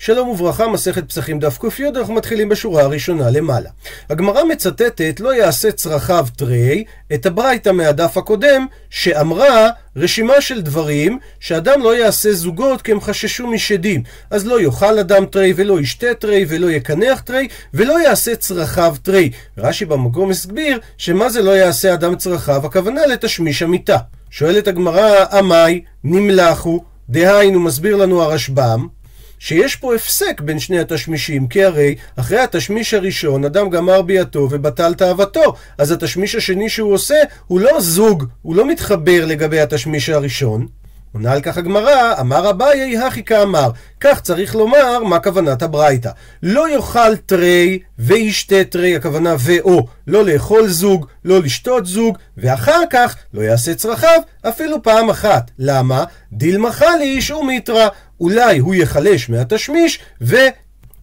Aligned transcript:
שלום 0.00 0.28
וברכה, 0.28 0.68
מסכת 0.68 1.08
פסחים 1.08 1.38
דף 1.38 1.58
ק"י, 1.58 1.88
אנחנו 1.88 2.14
מתחילים 2.14 2.48
בשורה 2.48 2.82
הראשונה 2.82 3.30
למעלה. 3.30 3.70
הגמרא 4.10 4.44
מצטטת 4.44 5.20
לא 5.20 5.34
יעשה 5.34 5.72
צרכיו 5.72 6.26
תרי, 6.36 6.84
את 7.14 7.26
הברייתא 7.26 7.70
מהדף 7.70 8.16
הקודם, 8.16 8.66
שאמרה 8.90 9.68
רשימה 9.96 10.40
של 10.40 10.60
דברים 10.60 11.18
שאדם 11.40 11.82
לא 11.82 11.96
יעשה 11.96 12.32
זוגות 12.32 12.82
כי 12.82 12.92
הם 12.92 13.00
חששו 13.00 13.46
משדים. 13.46 14.02
אז 14.30 14.46
לא 14.46 14.60
יאכל 14.60 14.98
אדם 14.98 15.26
תרי, 15.26 15.52
ולא 15.56 15.80
ישתה 15.80 16.14
תרי, 16.18 16.44
ולא 16.48 16.70
יקנח 16.70 17.20
תרי, 17.20 17.48
ולא 17.74 18.00
יעשה 18.00 18.36
צרכיו 18.36 18.96
תרי. 19.02 19.30
רש"י 19.58 19.84
במקום 19.84 20.30
הסביר 20.30 20.80
שמה 20.98 21.30
זה 21.30 21.42
לא 21.42 21.50
יעשה 21.50 21.94
אדם 21.94 22.16
צרכיו, 22.16 22.66
הכוונה 22.66 23.06
לתשמיש 23.06 23.62
המיטה. 23.62 23.98
שואלת 24.30 24.68
הגמרא, 24.68 25.24
עמי 25.32 25.82
נמלכו, 26.04 26.84
דהיינו 27.08 27.60
מסביר 27.60 27.96
לנו 27.96 28.22
הרשב"ם, 28.22 28.97
שיש 29.38 29.76
פה 29.76 29.94
הפסק 29.94 30.40
בין 30.40 30.58
שני 30.58 30.78
התשמישים, 30.78 31.48
כי 31.48 31.64
הרי 31.64 31.94
אחרי 32.16 32.38
התשמיש 32.38 32.94
הראשון 32.94 33.44
אדם 33.44 33.70
גמר 33.70 34.02
ביאתו 34.02 34.48
ובטל 34.50 34.94
תאוותו, 34.94 35.54
אז 35.78 35.90
התשמיש 35.90 36.34
השני 36.34 36.68
שהוא 36.68 36.92
עושה 36.92 37.16
הוא 37.46 37.60
לא 37.60 37.80
זוג, 37.80 38.24
הוא 38.42 38.56
לא 38.56 38.68
מתחבר 38.68 39.24
לגבי 39.24 39.60
התשמיש 39.60 40.08
הראשון. 40.08 40.77
עונה 41.12 41.32
על 41.32 41.40
כך 41.40 41.58
הגמרא, 41.58 42.20
אמר 42.20 42.50
אביי 42.50 42.98
הכי 42.98 43.24
כאמר. 43.24 43.70
כך 44.00 44.20
צריך 44.20 44.54
לומר 44.54 45.04
מה 45.04 45.18
כוונת 45.20 45.62
הברייתא. 45.62 46.10
לא 46.42 46.70
יאכל 46.70 47.16
תרי 47.16 47.78
וישתה 47.98 48.64
תרי, 48.70 48.96
הכוונה 48.96 49.34
ואו. 49.38 49.86
לא 50.06 50.24
לאכול 50.24 50.68
זוג, 50.68 51.06
לא 51.24 51.42
לשתות 51.42 51.86
זוג, 51.86 52.18
ואחר 52.36 52.80
כך 52.90 53.16
לא 53.34 53.42
יעשה 53.42 53.74
צרכיו 53.74 54.20
אפילו 54.48 54.82
פעם 54.82 55.10
אחת. 55.10 55.50
למה? 55.58 56.04
דילמחה 56.32 56.96
לאיש 56.96 57.30
ומיתרא. 57.30 57.88
אולי 58.20 58.58
הוא 58.58 58.74
יחלש 58.74 59.28
מהתשמיש, 59.28 59.98
ו... 60.20 60.36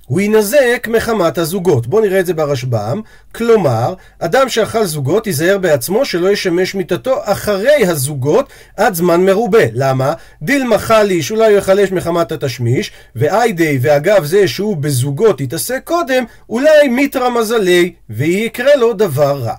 הוא 0.08 0.22
יינזק 0.22 0.88
מחמת 0.92 1.38
הזוגות. 1.38 1.88
בואו 1.88 2.02
נראה 2.02 2.20
את 2.20 2.26
זה 2.26 2.34
ברשב"ם. 2.34 3.02
כלומר, 3.36 3.94
אדם 4.20 4.50
שאכל 4.50 4.86
זוגות 4.86 5.28
ייזהר 5.28 5.58
בעצמו 5.58 6.06
שלא 6.06 6.30
ישמש 6.30 6.76
מיתתו 6.76 7.16
אחרי 7.24 7.88
הזוגות 7.88 8.50
עד 8.78 8.94
זמן 8.94 9.26
מרובה. 9.26 9.64
למה? 9.74 10.14
דילמה 10.42 10.78
חלי 10.78 11.22
שאולי 11.22 11.52
הוא 11.52 11.58
יחלש 11.58 11.92
מחמת 11.92 12.32
התשמיש, 12.32 12.92
ואיידי 13.16 13.80
ואגב 13.82 14.26
זה 14.26 14.48
שהוא 14.48 14.78
בזוגות 14.78 15.42
יתעסק 15.42 15.82
קודם, 15.84 16.24
אולי 16.50 16.88
מיתרא 16.88 17.30
מזלי, 17.30 17.94
ויקרה 18.10 18.76
לו 18.76 18.94
דבר 18.94 19.40
רע. 19.40 19.54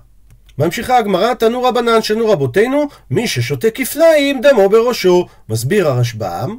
ממשיכה 0.59 0.99
הגמרא, 0.99 1.35
תנו 1.35 1.63
רבנן 1.63 2.03
שנו 2.03 2.29
רבותינו, 2.29 2.89
מי 3.11 3.29
ששותה 3.29 3.71
כפליים 3.71 4.41
דמו 4.41 4.69
בראשו. 4.69 5.27
מסביר 5.49 5.89
הרשב"ם, 5.89 6.57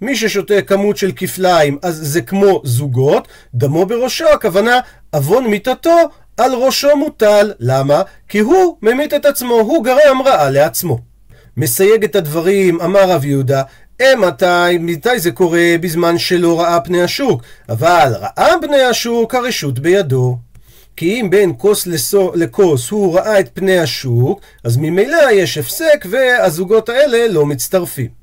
מי 0.00 0.16
ששותה 0.16 0.62
כמות 0.62 0.96
של 0.96 1.12
כפליים 1.16 1.78
אז 1.82 2.00
זה 2.02 2.22
כמו 2.22 2.60
זוגות, 2.64 3.28
דמו 3.54 3.86
בראשו, 3.86 4.28
הכוונה 4.28 4.80
עוון 5.10 5.46
מיתתו 5.46 5.96
על 6.36 6.54
ראשו 6.54 6.96
מוטל. 6.96 7.52
למה? 7.60 8.02
כי 8.28 8.38
הוא 8.38 8.76
ממית 8.82 9.14
את 9.14 9.24
עצמו, 9.24 9.54
הוא 9.54 9.84
גרם 9.84 10.22
רעה 10.22 10.50
לעצמו. 10.50 10.98
מסייג 11.56 12.04
את 12.04 12.16
הדברים, 12.16 12.80
אמר 12.80 13.10
רב 13.10 13.24
יהודה, 13.24 13.62
מתי, 14.16 14.78
מתי 14.80 15.18
זה 15.18 15.30
קורה? 15.30 15.74
בזמן 15.80 16.18
שלא 16.18 16.60
ראה 16.60 16.80
פני 16.80 17.02
השוק. 17.02 17.42
אבל 17.68 18.12
ראה 18.20 18.54
פני 18.60 18.82
השוק, 18.82 19.34
הרשות 19.34 19.78
בידו. 19.78 20.38
כי 20.96 21.20
אם 21.20 21.30
בין 21.30 21.52
כוס 21.58 21.88
לכוס 22.34 22.90
הוא 22.90 23.14
ראה 23.14 23.40
את 23.40 23.50
פני 23.54 23.78
השוק, 23.78 24.40
אז 24.64 24.76
ממילא 24.76 25.30
יש 25.32 25.58
הפסק 25.58 26.06
והזוגות 26.10 26.88
האלה 26.88 27.28
לא 27.28 27.46
מצטרפים. 27.46 28.19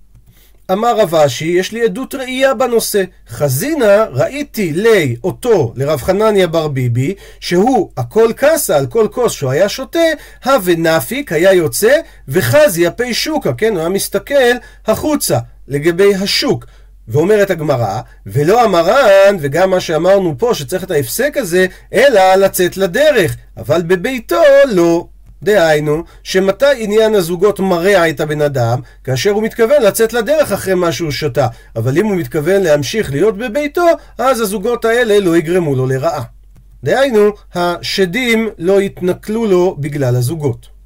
אמר 0.71 0.99
רב 0.99 1.15
אשי, 1.15 1.45
יש 1.45 1.71
לי 1.71 1.83
עדות 1.83 2.15
ראייה 2.15 2.53
בנושא. 2.53 3.03
חזינה, 3.29 4.05
ראיתי 4.11 4.73
לי 4.73 5.15
אותו, 5.23 5.73
לרב 5.75 6.01
חנניה 6.01 6.47
בר 6.47 6.67
ביבי, 6.67 7.13
שהוא 7.39 7.89
הכל 7.97 8.31
קסה 8.35 8.77
על 8.77 8.87
כל 8.87 9.07
כוס 9.11 9.33
שהוא 9.33 9.51
היה 9.51 9.69
שותה, 9.69 9.99
הווה 10.45 10.75
נפיק 10.75 11.31
היה 11.31 11.53
יוצא, 11.53 11.97
וחזי 12.27 12.87
הפי 12.87 13.13
שוקה, 13.13 13.53
כן, 13.53 13.71
הוא 13.71 13.79
היה 13.79 13.89
מסתכל 13.89 14.53
החוצה, 14.87 15.37
לגבי 15.67 16.15
השוק. 16.15 16.65
ואומרת 17.07 17.49
הגמרא, 17.49 18.01
ולא 18.25 18.63
המרן, 18.63 19.35
וגם 19.39 19.69
מה 19.69 19.79
שאמרנו 19.79 20.35
פה, 20.37 20.53
שצריך 20.53 20.83
את 20.83 20.91
ההפסק 20.91 21.37
הזה, 21.37 21.65
אלא 21.93 22.35
לצאת 22.35 22.77
לדרך, 22.77 23.35
אבל 23.57 23.81
בביתו 23.81 24.41
לא. 24.65 25.07
דהיינו, 25.43 26.03
שמתי 26.23 26.65
עניין 26.77 27.15
הזוגות 27.15 27.59
מרע 27.59 28.09
את 28.09 28.19
הבן 28.19 28.41
אדם? 28.41 28.79
כאשר 29.03 29.29
הוא 29.29 29.43
מתכוון 29.43 29.81
לצאת 29.81 30.13
לדרך 30.13 30.51
אחרי 30.51 30.73
מה 30.73 30.91
שהוא 30.91 31.11
שתה. 31.11 31.47
אבל 31.75 31.97
אם 31.97 32.05
הוא 32.05 32.15
מתכוון 32.15 32.61
להמשיך 32.61 33.11
להיות 33.11 33.37
בביתו, 33.37 33.85
אז 34.17 34.41
הזוגות 34.41 34.85
האלה 34.85 35.19
לא 35.19 35.37
יגרמו 35.37 35.75
לו 35.75 35.85
לרעה. 35.85 36.23
דהיינו, 36.83 37.31
השדים 37.55 38.49
לא 38.57 38.81
יתנכלו 38.81 39.45
לו 39.45 39.75
בגלל 39.79 40.15
הזוגות. 40.15 40.77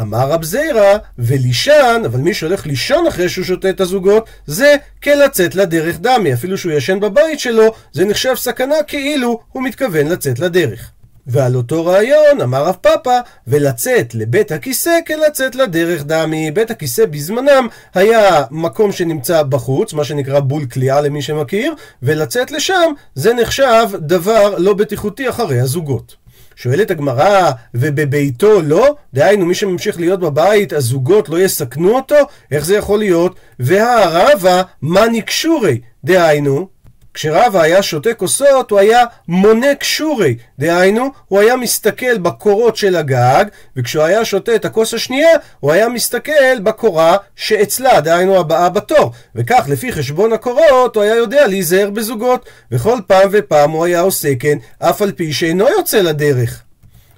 אמר 0.00 0.30
רב 0.30 0.44
זיירא, 0.44 0.98
ולישן, 1.18 2.02
אבל 2.06 2.20
מי 2.20 2.34
שהולך 2.34 2.66
לישון 2.66 3.06
אחרי 3.06 3.28
שהוא 3.28 3.44
שותה 3.44 3.70
את 3.70 3.80
הזוגות, 3.80 4.28
זה 4.46 4.76
כלצאת 5.02 5.54
לדרך 5.54 6.00
דמי. 6.00 6.34
אפילו 6.34 6.58
שהוא 6.58 6.72
ישן 6.72 7.00
בבית 7.00 7.40
שלו, 7.40 7.72
זה 7.92 8.04
נחשב 8.04 8.34
סכנה 8.36 8.82
כאילו 8.86 9.40
הוא 9.52 9.62
מתכוון 9.62 10.06
לצאת 10.06 10.38
לדרך. 10.38 10.90
ועל 11.26 11.56
אותו 11.56 11.86
רעיון 11.86 12.40
אמר 12.42 12.64
רב 12.64 12.76
פאפא, 12.80 13.20
ולצאת 13.46 14.14
לבית 14.14 14.52
הכיסא 14.52 14.98
כלצאת 15.06 15.54
לדרך 15.54 16.04
דמי. 16.04 16.50
בית 16.50 16.70
הכיסא 16.70 17.06
בזמנם 17.06 17.68
היה 17.94 18.44
מקום 18.50 18.92
שנמצא 18.92 19.42
בחוץ, 19.42 19.92
מה 19.92 20.04
שנקרא 20.04 20.40
בול 20.40 20.66
כליאה 20.66 21.00
למי 21.00 21.22
שמכיר, 21.22 21.74
ולצאת 22.02 22.50
לשם 22.50 22.92
זה 23.14 23.34
נחשב 23.34 23.88
דבר 23.98 24.54
לא 24.58 24.74
בטיחותי 24.74 25.28
אחרי 25.28 25.60
הזוגות. 25.60 26.16
שואלת 26.56 26.90
הגמרא, 26.90 27.50
ובביתו 27.74 28.62
לא? 28.62 28.94
דהיינו, 29.14 29.46
מי 29.46 29.54
שממשיך 29.54 30.00
להיות 30.00 30.20
בבית, 30.20 30.72
הזוגות 30.72 31.28
לא 31.28 31.38
יסכנו 31.38 31.96
אותו? 31.96 32.16
איך 32.50 32.64
זה 32.64 32.76
יכול 32.76 32.98
להיות? 32.98 33.34
והערבה, 33.58 34.62
מה 34.82 35.06
נקשורי? 35.12 35.80
דהיינו, 36.04 36.68
כשרבא 37.14 37.62
היה 37.62 37.82
שותה 37.82 38.14
כוסות, 38.14 38.70
הוא 38.70 38.78
היה 38.78 39.04
מונה 39.28 39.74
קשורי. 39.74 40.36
דהיינו, 40.58 41.08
הוא 41.28 41.40
היה 41.40 41.56
מסתכל 41.56 42.18
בקורות 42.18 42.76
של 42.76 42.96
הגג, 42.96 43.44
וכשהוא 43.76 44.04
היה 44.04 44.24
שותה 44.24 44.54
את 44.54 44.64
הכוס 44.64 44.94
השנייה, 44.94 45.30
הוא 45.60 45.72
היה 45.72 45.88
מסתכל 45.88 46.60
בקורה 46.62 47.16
שאצלה, 47.36 48.00
דהיינו 48.00 48.40
הבאה 48.40 48.68
בתור. 48.68 49.12
וכך, 49.34 49.64
לפי 49.68 49.92
חשבון 49.92 50.32
הקורות, 50.32 50.96
הוא 50.96 51.04
היה 51.04 51.14
יודע 51.14 51.46
להיזהר 51.46 51.90
בזוגות. 51.90 52.48
וכל 52.72 52.98
פעם 53.06 53.28
ופעם 53.32 53.70
הוא 53.70 53.84
היה 53.84 54.00
עושה 54.00 54.34
כן, 54.40 54.58
אף 54.78 55.02
על 55.02 55.12
פי 55.12 55.32
שאינו 55.32 55.68
יוצא 55.68 56.00
לדרך. 56.00 56.62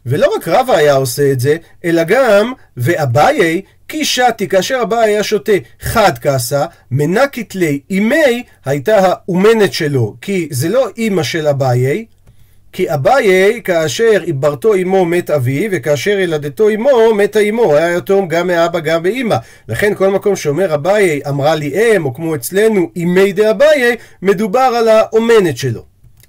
ולא 0.07 0.35
רק 0.37 0.49
רבא 0.49 0.77
היה 0.77 0.95
עושה 0.95 1.33
את 1.33 1.41
זה, 1.41 1.57
אלא 1.85 2.03
גם, 2.05 2.53
ואביי, 2.77 3.63
כי 3.89 4.05
שתי, 4.05 4.49
כאשר 4.49 4.79
אביי 4.83 5.11
היה 5.11 5.23
שותה 5.23 5.53
חד 5.81 6.19
כעסה, 6.19 6.67
מנקית 6.91 7.55
לי 7.55 7.81
אימי 7.91 8.43
הייתה 8.65 8.97
האומנת 8.99 9.73
שלו, 9.73 10.17
כי 10.21 10.49
זה 10.51 10.69
לא 10.69 10.89
אימא 10.97 11.23
של 11.23 11.47
אביי, 11.47 12.05
כי 12.75 12.95
אביי, 12.95 13.61
כאשר 13.65 14.23
עיברתו 14.25 14.75
אמו 14.75 15.05
מת 15.05 15.31
אבי, 15.31 15.69
וכאשר 15.73 16.11
ילדתו 16.11 16.69
אמו 16.69 17.15
מתה 17.15 17.41
אמו, 17.41 17.77
היה 17.77 17.97
יתום 17.97 18.29
גם 18.29 18.47
מאבא 18.47 18.81
גם 18.81 19.03
מאמא. 19.03 19.37
לכן 19.69 19.95
כל 19.95 20.09
מקום 20.09 20.37
שאומר 20.37 20.75
אביי 20.75 21.21
אמרה 21.29 21.55
לי 21.55 21.97
אם, 21.97 22.05
או 22.05 22.15
כמו 22.15 22.35
אצלנו 22.35 22.91
אימי 22.97 23.33
דאביי, 23.33 23.97
מדובר 24.23 24.61
על 24.61 24.89
האומנת 24.89 25.57
שלו. 25.57 25.85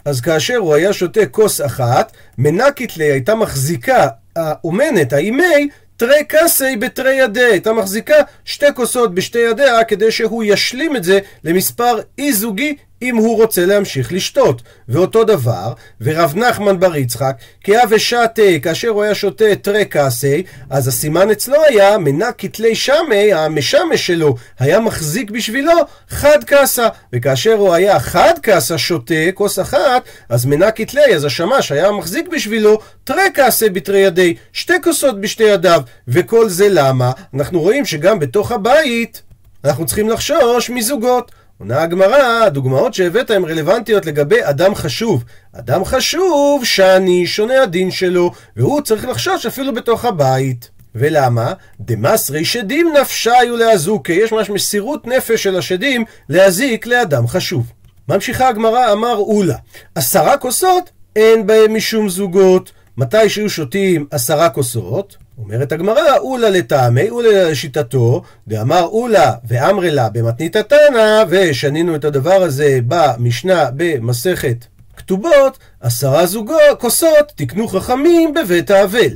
אז 0.05 0.21
כאשר 0.21 0.55
הוא 0.55 0.73
היה 0.73 0.93
שותה 0.93 1.25
כוס 1.25 1.61
אחת, 1.61 2.11
מנקית 2.37 2.97
לי 2.97 3.03
הייתה 3.11 3.35
מחזיקה 3.35 4.07
האומנת, 4.35 5.13
האימי, 5.13 5.69
תרי 5.97 6.23
קסי 6.27 6.75
בתרי 6.75 7.13
ידיה, 7.13 7.47
הייתה 7.47 7.73
מחזיקה 7.73 8.15
שתי 8.45 8.65
כוסות 8.75 9.15
בשתי 9.15 9.39
ידיה 9.39 9.83
כדי 9.83 10.11
שהוא 10.11 10.43
ישלים 10.43 10.95
את 10.95 11.03
זה 11.03 11.19
למספר 11.43 11.99
אי 12.17 12.33
זוגי 12.33 12.75
אם 13.01 13.15
הוא 13.15 13.35
רוצה 13.37 13.65
להמשיך 13.65 14.13
לשתות. 14.13 14.61
ואותו 14.89 15.23
דבר, 15.23 15.73
ורב 16.01 16.33
נחמן 16.35 16.79
בר 16.79 16.95
יצחק, 16.95 17.35
כי 17.63 17.83
אבי 17.83 17.99
שתה, 17.99 18.59
כאשר 18.61 18.87
הוא 18.87 19.03
היה 19.03 19.15
שותה 19.15 19.55
תרי 19.61 19.85
קסי, 19.89 20.43
אז 20.69 20.87
הסימן 20.87 21.31
אצלו 21.31 21.63
היה 21.69 21.97
מנה 21.97 22.31
כתלי 22.31 22.75
שמי, 22.75 23.33
המשמש 23.33 24.07
שלו, 24.07 24.35
היה 24.59 24.79
מחזיק 24.79 25.31
בשבילו 25.31 25.73
חד 26.09 26.43
קסה. 26.45 26.87
וכאשר 27.13 27.53
הוא 27.53 27.73
היה 27.73 27.99
חד 27.99 28.33
קסה 28.41 28.77
שותה, 28.77 29.31
כוס 29.33 29.59
אחת, 29.59 30.03
אז 30.29 30.45
מנה 30.45 30.71
כתלי, 30.71 31.15
אז 31.15 31.25
השמש 31.25 31.71
היה 31.71 31.91
מחזיק 31.91 32.27
בשבילו 32.27 32.79
תרי 33.03 33.29
קסי 33.33 33.69
בתרי 33.69 33.99
ידי, 33.99 34.35
שתי 34.53 34.81
כוסות 34.83 35.21
בשתי 35.21 35.43
ידיו. 35.43 35.81
וכל 36.07 36.49
זה 36.49 36.67
למה? 36.69 37.11
אנחנו 37.33 37.61
רואים 37.61 37.85
שגם 37.85 38.19
בתוך 38.19 38.51
הבית 38.51 39.21
אנחנו 39.65 39.85
צריכים 39.85 40.09
לחשוש 40.09 40.69
מזוגות. 40.69 41.31
עונה 41.59 41.81
הגמרא, 41.81 42.43
הדוגמאות 42.45 42.93
שהבאת 42.93 43.29
הן 43.29 43.43
רלוונטיות 43.43 44.05
לגבי 44.05 44.39
אדם 44.43 44.75
חשוב. 44.75 45.23
אדם 45.53 45.85
חשוב, 45.85 46.65
שאני 46.65 47.27
שונה 47.27 47.61
הדין 47.63 47.91
שלו, 47.91 48.31
והוא 48.55 48.81
צריך 48.81 49.05
לחשוש 49.05 49.45
אפילו 49.45 49.73
בתוך 49.73 50.05
הבית. 50.05 50.69
ולמה? 50.95 51.53
דמסרי 51.79 52.45
שדים 52.45 52.93
נפשיו 53.01 53.57
להזוקי, 53.57 54.13
יש 54.13 54.31
ממש 54.31 54.49
מסירות 54.49 55.07
נפש 55.07 55.43
של 55.43 55.57
השדים 55.57 56.05
להזיק 56.29 56.85
לאדם 56.85 57.27
חשוב. 57.27 57.71
ממשיכה 58.09 58.47
הגמרא, 58.47 58.91
אמר 58.91 59.15
אולה, 59.15 59.57
עשרה 59.95 60.37
כוסות 60.37 60.89
אין 61.15 61.47
בהם 61.47 61.75
משום 61.75 62.09
זוגות. 62.09 62.71
מתי 62.97 63.29
שהיו 63.29 63.49
שותים 63.49 64.05
עשרה 64.11 64.49
כוסות, 64.49 65.17
אומרת 65.37 65.71
הגמרא, 65.71 66.17
אולה 66.17 66.49
לטעמי, 66.49 67.09
אולה 67.09 67.49
לשיטתו, 67.49 68.21
דאמר 68.47 68.83
אולה 68.83 69.33
ואמרי 69.47 69.91
לה 69.91 70.09
במתנית 70.09 70.55
התנא, 70.55 71.23
ושנינו 71.29 71.95
את 71.95 72.05
הדבר 72.05 72.41
הזה 72.43 72.79
במשנה 72.87 73.69
במסכת 73.75 74.65
כתובות, 74.97 75.57
עשרה 75.81 76.25
זוגות, 76.25 76.79
כוסות, 76.79 77.31
תקנו 77.35 77.67
חכמים 77.67 78.33
בבית 78.33 78.71
האבל. 78.71 79.11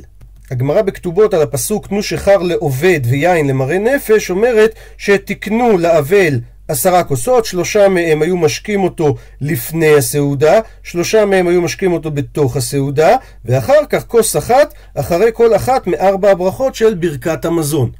הגמרא 0.50 0.82
בכתובות 0.82 1.34
על 1.34 1.42
הפסוק 1.42 1.86
תנו 1.86 2.02
שכר 2.02 2.36
לעובד 2.36 3.00
ויין 3.04 3.46
למראה 3.46 3.78
נפש 3.78 4.30
אומרת 4.30 4.74
שתקנו 4.98 5.78
לאבל 5.78 6.40
עשרה 6.70 7.04
כוסות, 7.04 7.44
שלושה 7.44 7.88
מהם 7.88 8.22
היו 8.22 8.36
משקים 8.36 8.82
אותו 8.82 9.14
לפני 9.40 9.94
הסעודה, 9.94 10.60
שלושה 10.82 11.24
מהם 11.24 11.48
היו 11.48 11.62
משקים 11.62 11.92
אותו 11.92 12.10
בתוך 12.10 12.56
הסעודה, 12.56 13.16
ואחר 13.44 13.86
כך 13.88 14.06
כוס 14.06 14.36
אחת, 14.36 14.74
אחרי 14.94 15.30
כל 15.34 15.56
אחת 15.56 15.86
מארבע 15.86 16.30
הברכות 16.30 16.74
של 16.74 16.94
ברכת 16.94 17.44
המזון. 17.44 17.90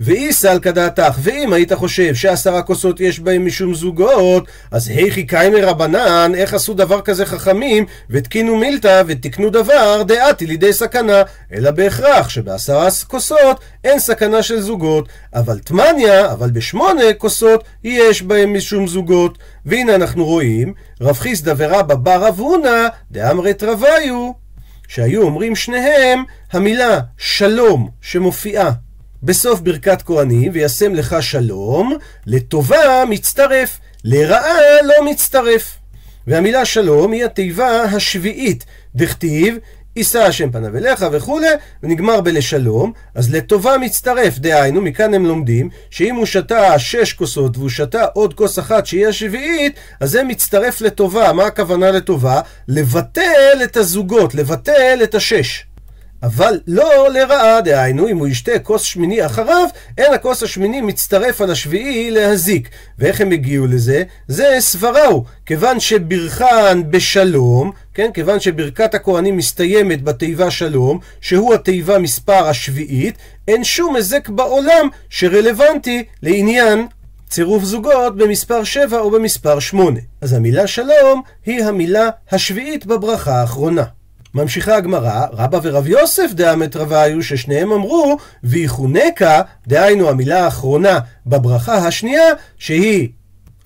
ואי 0.00 0.32
סלקא 0.32 0.70
דעתך, 0.70 1.18
ואם 1.22 1.52
היית 1.52 1.72
חושב 1.72 2.14
שעשרה 2.14 2.62
כוסות 2.62 3.00
יש 3.00 3.20
בהם 3.20 3.46
משום 3.46 3.74
זוגות, 3.74 4.44
אז 4.70 4.88
היכי 4.88 5.26
קיימי 5.26 5.60
רבנן, 5.60 6.32
איך 6.34 6.54
עשו 6.54 6.74
דבר 6.74 7.00
כזה 7.00 7.26
חכמים, 7.26 7.86
ותקינו 8.10 8.56
מילתא 8.56 9.02
ותקנו 9.06 9.50
דבר 9.50 10.02
דעתי 10.02 10.46
לידי 10.46 10.72
סכנה, 10.72 11.22
אלא 11.52 11.70
בהכרח 11.70 12.28
שבעשרה 12.28 12.88
כוסות 13.06 13.60
אין 13.84 13.98
סכנה 13.98 14.42
של 14.42 14.60
זוגות, 14.60 15.08
אבל 15.34 15.58
תמניה, 15.58 16.32
אבל 16.32 16.50
בשמונה 16.50 17.02
כוסות 17.18 17.64
יש 17.84 18.22
בהם 18.22 18.54
משום 18.54 18.86
זוגות. 18.86 19.38
והנה 19.66 19.94
אנחנו 19.94 20.24
רואים, 20.24 20.74
רב 21.00 21.16
חיסדא 21.16 21.54
ורבא 21.56 21.94
בר 21.94 22.28
אבונה, 22.28 22.88
דאמרת 23.10 23.62
רוויו, 23.62 24.30
שהיו 24.88 25.22
אומרים 25.22 25.56
שניהם 25.56 26.24
המילה 26.52 27.00
שלום 27.18 27.88
שמופיעה 28.00 28.70
בסוף 29.22 29.60
ברכת 29.60 30.02
כהנים, 30.02 30.52
וישם 30.54 30.94
לך 30.94 31.16
שלום, 31.20 31.96
לטובה 32.26 33.04
מצטרף, 33.08 33.78
לרעה 34.04 34.82
לא 34.84 35.10
מצטרף. 35.10 35.76
והמילה 36.26 36.64
שלום 36.64 37.12
היא 37.12 37.24
התיבה 37.24 37.82
השביעית, 37.82 38.64
דכתיב, 38.94 39.56
יישא 39.96 40.18
השם 40.18 40.50
פניו 40.50 40.76
אליך 40.76 41.06
וכולי, 41.12 41.46
ונגמר 41.82 42.20
בלשלום, 42.20 42.92
אז 43.14 43.34
לטובה 43.34 43.78
מצטרף, 43.78 44.38
דהיינו, 44.38 44.80
מכאן 44.80 45.14
הם 45.14 45.26
לומדים, 45.26 45.68
שאם 45.90 46.14
הוא 46.14 46.26
שתה 46.26 46.78
שש 46.78 47.12
כוסות 47.12 47.56
והוא 47.56 47.68
שתה 47.68 48.04
עוד 48.04 48.34
כוס 48.34 48.58
אחת 48.58 48.86
שהיא 48.86 49.06
השביעית, 49.06 49.74
אז 50.00 50.10
זה 50.10 50.24
מצטרף 50.24 50.80
לטובה. 50.80 51.32
מה 51.32 51.46
הכוונה 51.46 51.90
לטובה? 51.90 52.40
לבטל 52.68 53.58
את 53.64 53.76
הזוגות, 53.76 54.34
לבטל 54.34 55.00
את 55.02 55.14
השש. 55.14 55.64
אבל 56.22 56.60
לא 56.66 57.08
לרעה, 57.12 57.60
דהיינו, 57.60 58.08
אם 58.08 58.18
הוא 58.18 58.28
ישתה 58.28 58.58
כוס 58.58 58.82
שמיני 58.82 59.26
אחריו, 59.26 59.68
אין 59.98 60.14
הכוס 60.14 60.42
השמיני 60.42 60.80
מצטרף 60.80 61.40
על 61.40 61.50
השביעי 61.50 62.10
להזיק. 62.10 62.68
ואיך 62.98 63.20
הם 63.20 63.30
הגיעו 63.30 63.66
לזה? 63.66 64.02
זה 64.28 64.56
סבראו, 64.58 65.24
כיוון 65.46 65.80
שברכן 65.80 66.90
בשלום, 66.90 67.72
כן, 67.94 68.10
כיוון 68.14 68.40
שברכת 68.40 68.94
הכהנים 68.94 69.36
מסתיימת 69.36 70.02
בתיבה 70.02 70.50
שלום, 70.50 70.98
שהוא 71.20 71.54
התיבה 71.54 71.98
מספר 71.98 72.46
השביעית, 72.48 73.14
אין 73.48 73.64
שום 73.64 73.96
היזק 73.96 74.28
בעולם 74.28 74.88
שרלוונטי 75.10 76.04
לעניין 76.22 76.86
צירוף 77.28 77.64
זוגות 77.64 78.16
במספר 78.16 78.64
7 78.64 78.98
או 78.98 79.10
במספר 79.10 79.58
8. 79.58 80.00
אז 80.20 80.32
המילה 80.32 80.66
שלום 80.66 81.22
היא 81.46 81.64
המילה 81.64 82.08
השביעית 82.30 82.86
בברכה 82.86 83.40
האחרונה. 83.40 83.84
ממשיכה 84.34 84.76
הגמרא, 84.76 85.26
רבא 85.32 85.58
ורב 85.62 85.86
יוסף 85.86 86.30
דאמת 86.32 86.76
רוויו, 86.76 87.22
ששניהם 87.22 87.72
אמרו, 87.72 88.16
ויחונקה, 88.44 89.42
דהיינו 89.66 90.08
המילה 90.08 90.44
האחרונה 90.44 90.98
בברכה 91.26 91.74
השנייה, 91.74 92.24
שהיא 92.58 93.08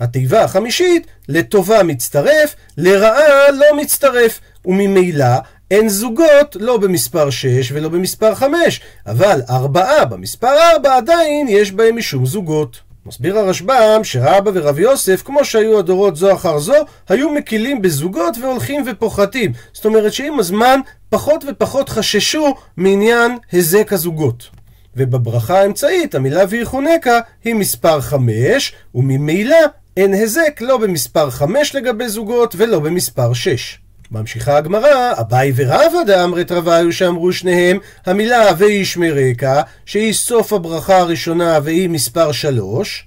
התיבה 0.01 0.45
החמישית, 0.45 1.07
לטובה 1.29 1.83
מצטרף, 1.83 2.55
לרעה 2.77 3.51
לא 3.51 3.77
מצטרף, 3.77 4.41
וממילא 4.65 5.27
אין 5.71 5.89
זוגות 5.89 6.57
לא 6.61 6.77
במספר 6.77 7.31
6 7.31 7.73
ולא 7.73 7.89
במספר 7.89 8.35
5, 8.35 8.81
אבל 9.07 9.41
ארבעה 9.51 10.05
במספר 10.05 10.57
4 10.75 10.97
עדיין 10.97 11.49
יש 11.49 11.73
בהם 11.73 11.97
משום 11.97 12.27
זוגות. 12.27 12.86
מסביר 13.07 13.39
הרשב"ם 13.39 14.01
שרבא 14.03 14.51
ורב 14.55 14.79
יוסף, 14.79 15.23
כמו 15.23 15.45
שהיו 15.45 15.79
הדורות 15.79 16.17
זו 16.17 16.33
אחר 16.33 16.59
זו, 16.59 16.75
היו 17.09 17.31
מקילים 17.31 17.83
בזוגות 17.83 18.37
והולכים 18.43 18.85
ופוחתים. 18.87 19.53
זאת 19.73 19.85
אומרת 19.85 20.13
שעם 20.13 20.39
הזמן 20.39 20.81
פחות 21.09 21.45
ופחות 21.49 21.89
חששו 21.89 22.55
מעניין 22.77 23.39
היזק 23.53 23.93
הזוגות. 23.93 24.49
ובברכה 24.97 25.61
האמצעית, 25.61 26.15
המילה 26.15 26.45
ויחונקה 26.49 27.21
היא 27.45 27.55
מספר 27.55 28.01
5, 28.01 28.73
וממילא 28.95 29.57
אין 29.97 30.13
היזק 30.13 30.61
לא 30.61 30.79
במספר 30.79 31.31
5 31.31 31.75
לגבי 31.75 32.09
זוגות 32.09 32.55
ולא 32.59 32.81
במספר 32.81 33.33
6. 33.33 33.79
ממשיכה 34.11 34.57
הגמרא, 34.57 35.13
אביי 35.21 35.53
ורבא 35.57 36.03
דאמרת 36.07 36.53
רוויו 36.53 36.93
שאמרו 36.93 37.33
שניהם, 37.33 37.79
המילה 38.07 38.51
וישמרקה, 38.59 39.63
שהיא 39.87 40.13
סוף 40.13 40.53
הברכה 40.53 40.99
הראשונה 40.99 41.59
והיא 41.63 41.91
מספר 41.91 42.33
שלוש, 42.33 43.07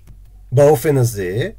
באופן 0.52 0.98
הזה, 0.98 1.50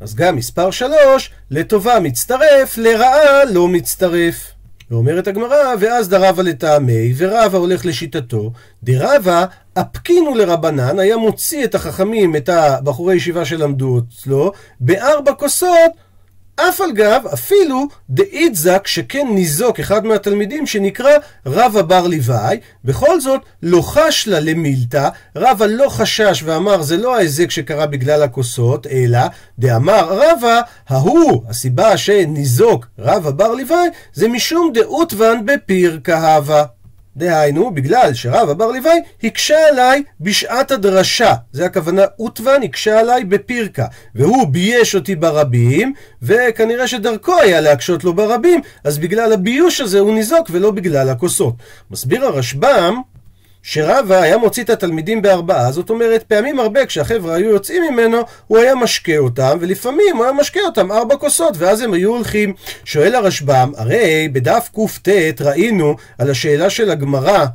אז 0.00 0.14
גם 0.14 0.36
מספר 0.36 0.70
שלוש, 0.70 1.30
לטובה 1.50 2.00
מצטרף, 2.00 2.78
לרעה 2.78 3.44
לא 3.44 3.68
מצטרף. 3.68 4.52
ואומרת 4.90 5.28
הגמרא, 5.28 5.74
ואז 5.80 6.08
דרבה 6.08 6.42
לטעמי, 6.42 7.12
ורבה 7.16 7.58
הולך 7.58 7.86
לשיטתו, 7.86 8.52
דרבה 8.82 9.44
אפקינו 9.74 10.34
לרבנן, 10.34 10.98
היה 10.98 11.16
מוציא 11.16 11.64
את 11.64 11.74
החכמים, 11.74 12.36
את 12.36 12.48
הבחורי 12.48 13.14
ישיבה 13.14 13.44
שלמדו 13.44 13.98
אצלו, 13.98 14.52
בארבע 14.80 15.32
כוסות 15.32 15.92
אף 16.68 16.80
על 16.80 16.92
גב, 16.92 17.22
אפילו 17.34 17.88
דאידזק 18.10 18.86
שכן 18.86 19.26
ניזוק 19.30 19.80
אחד 19.80 20.06
מהתלמידים 20.06 20.66
שנקרא 20.66 21.10
רבא 21.46 21.82
בר 21.82 22.06
ליבאי, 22.06 22.60
בכל 22.84 23.20
זאת 23.20 23.40
לא 23.62 23.82
חש 23.82 24.28
לה 24.28 24.40
למילתא, 24.40 25.08
רבא 25.36 25.66
לא 25.66 25.88
חשש 25.88 26.42
ואמר 26.44 26.82
זה 26.82 26.96
לא 26.96 27.16
ההיזק 27.16 27.50
שקרה 27.50 27.86
בגלל 27.86 28.22
הכוסות, 28.22 28.86
אלא 28.86 29.20
דאמר 29.58 30.08
רבא, 30.10 30.60
ההוא, 30.88 31.42
הסיבה 31.48 31.96
שניזוק 31.96 32.86
רבא 32.98 33.30
בר 33.30 33.54
ליבאי, 33.54 33.88
זה 34.12 34.28
משום 34.28 34.70
דאותוון 34.74 35.46
בפיר 35.46 36.00
כהבה. 36.04 36.64
דהיינו, 37.16 37.74
בגלל 37.74 38.14
שרב 38.14 38.48
אבר 38.48 38.66
לוואי 38.66 38.98
הקשה 39.24 39.68
עליי 39.68 40.02
בשעת 40.20 40.70
הדרשה. 40.70 41.34
זה 41.52 41.66
הכוונה, 41.66 42.02
אוטוון 42.18 42.62
הקשה 42.62 43.00
עליי 43.00 43.24
בפירקה. 43.24 43.86
והוא 44.14 44.46
בייש 44.46 44.94
אותי 44.94 45.14
ברבים, 45.16 45.92
וכנראה 46.22 46.88
שדרכו 46.88 47.40
היה 47.40 47.60
להקשות 47.60 48.04
לו 48.04 48.14
ברבים, 48.14 48.60
אז 48.84 48.98
בגלל 48.98 49.32
הביוש 49.32 49.80
הזה 49.80 49.98
הוא 49.98 50.14
ניזוק 50.14 50.48
ולא 50.50 50.70
בגלל 50.70 51.08
הכוסות. 51.08 51.54
מסביר 51.90 52.24
הרשב"ם 52.24 53.00
שרבא 53.62 54.22
היה 54.22 54.38
מוציא 54.38 54.62
את 54.62 54.70
התלמידים 54.70 55.22
בארבעה, 55.22 55.72
זאת 55.72 55.90
אומרת, 55.90 56.22
פעמים 56.22 56.60
הרבה 56.60 56.86
כשהחבר'ה 56.86 57.34
היו 57.34 57.50
יוצאים 57.50 57.82
ממנו, 57.92 58.18
הוא 58.46 58.58
היה 58.58 58.74
משקה 58.74 59.18
אותם, 59.18 59.58
ולפעמים 59.60 60.16
הוא 60.16 60.24
היה 60.24 60.32
משקה 60.32 60.60
אותם 60.60 60.92
ארבע 60.92 61.16
כוסות, 61.16 61.54
ואז 61.58 61.80
הם 61.80 61.92
היו 61.92 62.10
הולכים. 62.10 62.54
שואל 62.84 63.14
הרשב"ם, 63.14 63.72
הרי 63.76 64.28
בדף 64.32 64.70
קט 64.74 65.40
ראינו 65.40 65.96
על 66.18 66.30
השאלה 66.30 66.70
של 66.70 66.90
הגמרא, 66.90 67.46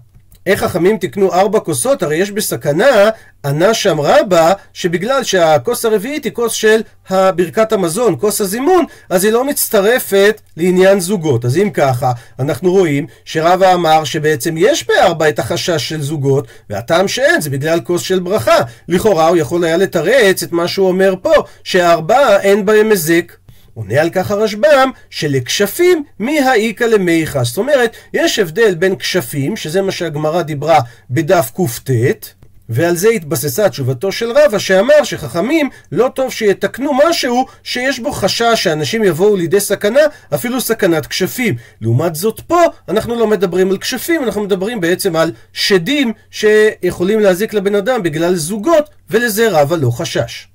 איך 0.46 0.64
חכמים 0.64 0.98
תקנו 0.98 1.34
ארבע 1.34 1.60
כוסות? 1.60 2.04
הרי 2.04 2.16
יש 2.16 2.32
בסכנה, 2.32 3.10
ענה 3.46 3.74
שם 3.74 4.00
רבה, 4.00 4.54
שבגלל 4.74 5.24
שהכוס 5.24 5.86
הרביעית 5.86 6.24
היא 6.24 6.32
כוס 6.32 6.54
של 6.54 6.82
ברכת 7.10 7.72
המזון, 7.72 8.16
כוס 8.20 8.42
הזימון, 8.42 8.86
אז 9.10 9.24
היא 9.24 9.34
לא 9.34 9.46
מצטרפת 9.46 10.42
לעניין 10.58 11.00
זוגות. 11.00 11.46
אז 11.46 11.58
אם 11.58 11.70
ככה, 11.70 12.12
אנחנו 12.40 12.72
רואים 12.72 13.08
שרבה 13.26 13.74
אמר 13.74 14.04
שבעצם 14.04 14.56
יש 14.58 14.88
בארבע 14.88 15.30
את 15.30 15.40
החשש 15.40 15.90
של 15.90 16.02
זוגות, 16.02 16.48
והטעם 16.70 17.08
שאין 17.08 17.42
זה 17.42 17.50
בגלל 17.50 17.80
כוס 17.80 18.02
של 18.02 18.20
ברכה. 18.20 18.58
לכאורה 18.88 19.28
הוא 19.28 19.38
יכול 19.38 19.64
היה 19.64 19.78
לתרץ 19.78 20.44
את 20.44 20.52
מה 20.52 20.68
שהוא 20.68 20.88
אומר 20.88 21.14
פה, 21.22 21.34
שהארבעה 21.64 22.42
אין 22.42 22.66
בהם 22.66 22.90
היזק. 22.90 23.32
עונה 23.76 24.02
על 24.02 24.10
כך 24.10 24.32
הרשב"ם 24.32 24.92
שלכשפים 25.10 26.04
מי 26.20 26.40
האיכא 26.40 26.84
למיכה. 26.84 27.44
זאת 27.44 27.58
אומרת, 27.58 27.96
יש 28.14 28.40
הבדל 28.40 28.76
בין 28.76 28.96
כשפים, 28.96 29.58
שזה 29.58 29.82
מה 29.82 29.92
שהגמרא 29.92 30.42
דיברה 30.42 30.80
בדף 31.10 31.52
קט, 31.56 32.28
ועל 32.70 32.96
זה 32.96 33.10
התבססה 33.10 33.70
תשובתו 33.70 34.12
של 34.12 34.32
רבא 34.32 34.60
שאמר 34.60 35.04
שחכמים 35.04 35.70
לא 35.92 36.10
טוב 36.16 36.32
שיתקנו 36.32 36.92
משהו 37.10 37.46
שיש 37.64 38.00
בו 38.00 38.12
חשש 38.12 38.54
שאנשים 38.56 39.04
יבואו 39.04 39.36
לידי 39.36 39.60
סכנה, 39.60 40.00
אפילו 40.34 40.62
סכנת 40.62 41.06
כשפים. 41.06 41.56
לעומת 41.82 42.16
זאת 42.16 42.42
פה 42.48 42.62
אנחנו 42.90 43.16
לא 43.16 43.28
מדברים 43.28 43.70
על 43.70 43.78
כשפים, 43.78 44.24
אנחנו 44.24 44.44
מדברים 44.44 44.82
בעצם 44.82 45.16
על 45.16 45.32
שדים 45.54 46.14
שיכולים 46.32 47.20
להזיק 47.20 47.54
לבן 47.54 47.76
אדם 47.76 48.04
בגלל 48.04 48.36
זוגות, 48.36 48.90
ולזה 49.10 49.48
רבא 49.52 49.76
לא 49.76 49.90
חשש. 49.92 50.48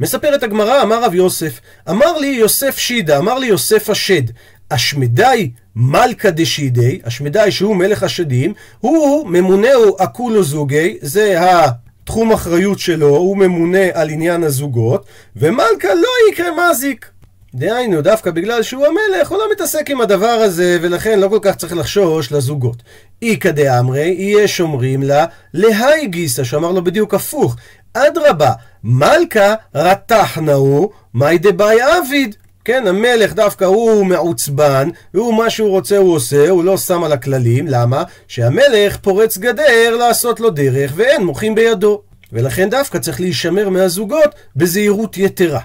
מספרת 0.00 0.42
הגמרא, 0.42 0.82
אמר 0.82 1.04
רב 1.04 1.14
יוסף, 1.14 1.60
אמר 1.90 2.18
לי 2.18 2.26
יוסף 2.26 2.78
שידה, 2.78 3.18
אמר 3.18 3.38
לי 3.38 3.46
יוסף 3.46 3.90
השד, 3.90 4.22
אשמדי 4.68 5.50
מלכה 5.76 6.30
דשידי, 6.30 7.00
אשמדי 7.02 7.50
שהוא 7.50 7.76
מלך 7.76 8.02
השדים, 8.02 8.54
הוא 8.80 9.28
ממונהו 9.28 9.96
אקולו 9.98 10.42
זוגי, 10.42 10.98
זה 11.00 11.36
התחום 11.40 12.32
אחריות 12.32 12.78
שלו, 12.78 13.08
הוא 13.08 13.36
ממונה 13.36 13.84
על 13.92 14.10
עניין 14.10 14.44
הזוגות, 14.44 15.04
ומלכה 15.36 15.94
לא 15.94 16.32
יקרה 16.32 16.70
מזיק. 16.70 17.10
דהיינו, 17.54 18.02
דווקא 18.02 18.30
בגלל 18.30 18.62
שהוא 18.62 18.86
המלך, 18.86 19.28
הוא 19.28 19.38
לא 19.38 19.44
מתעסק 19.52 19.90
עם 19.90 20.00
הדבר 20.00 20.26
הזה, 20.26 20.78
ולכן 20.82 21.20
לא 21.20 21.28
כל 21.28 21.38
כך 21.42 21.56
צריך 21.56 21.76
לחשוש 21.76 22.32
לזוגות. 22.32 22.82
איכא 23.22 23.50
דאמרי, 23.50 24.14
יהיה 24.18 24.48
שומרים 24.48 25.02
לה 25.02 25.26
להי 25.54 26.06
גיסא, 26.06 26.44
שאמר 26.44 26.72
לו 26.72 26.84
בדיוק 26.84 27.14
הפוך. 27.14 27.56
אדרבה, 27.94 28.52
מלכה 28.84 29.54
רתחנאו, 29.74 30.90
מאי 31.14 31.38
דבאי 31.38 31.80
עביד. 31.80 32.36
כן, 32.64 32.86
המלך 32.86 33.34
דווקא 33.34 33.64
הוא 33.64 34.06
מעוצבן, 34.06 34.88
והוא 35.14 35.34
מה 35.34 35.50
שהוא 35.50 35.70
רוצה 35.70 35.96
הוא 35.96 36.14
עושה, 36.14 36.50
הוא 36.50 36.64
לא 36.64 36.76
שם 36.76 37.04
על 37.04 37.12
הכללים, 37.12 37.66
למה? 37.68 38.02
שהמלך 38.28 38.96
פורץ 38.96 39.38
גדר 39.38 39.96
לעשות 39.98 40.40
לו 40.40 40.50
דרך, 40.50 40.92
ואין 40.96 41.24
מוחים 41.24 41.54
בידו. 41.54 42.02
ולכן 42.32 42.70
דווקא 42.70 42.98
צריך 42.98 43.20
להישמר 43.20 43.68
מהזוגות 43.68 44.34
בזהירות 44.56 45.16
יתרה. 45.16 45.60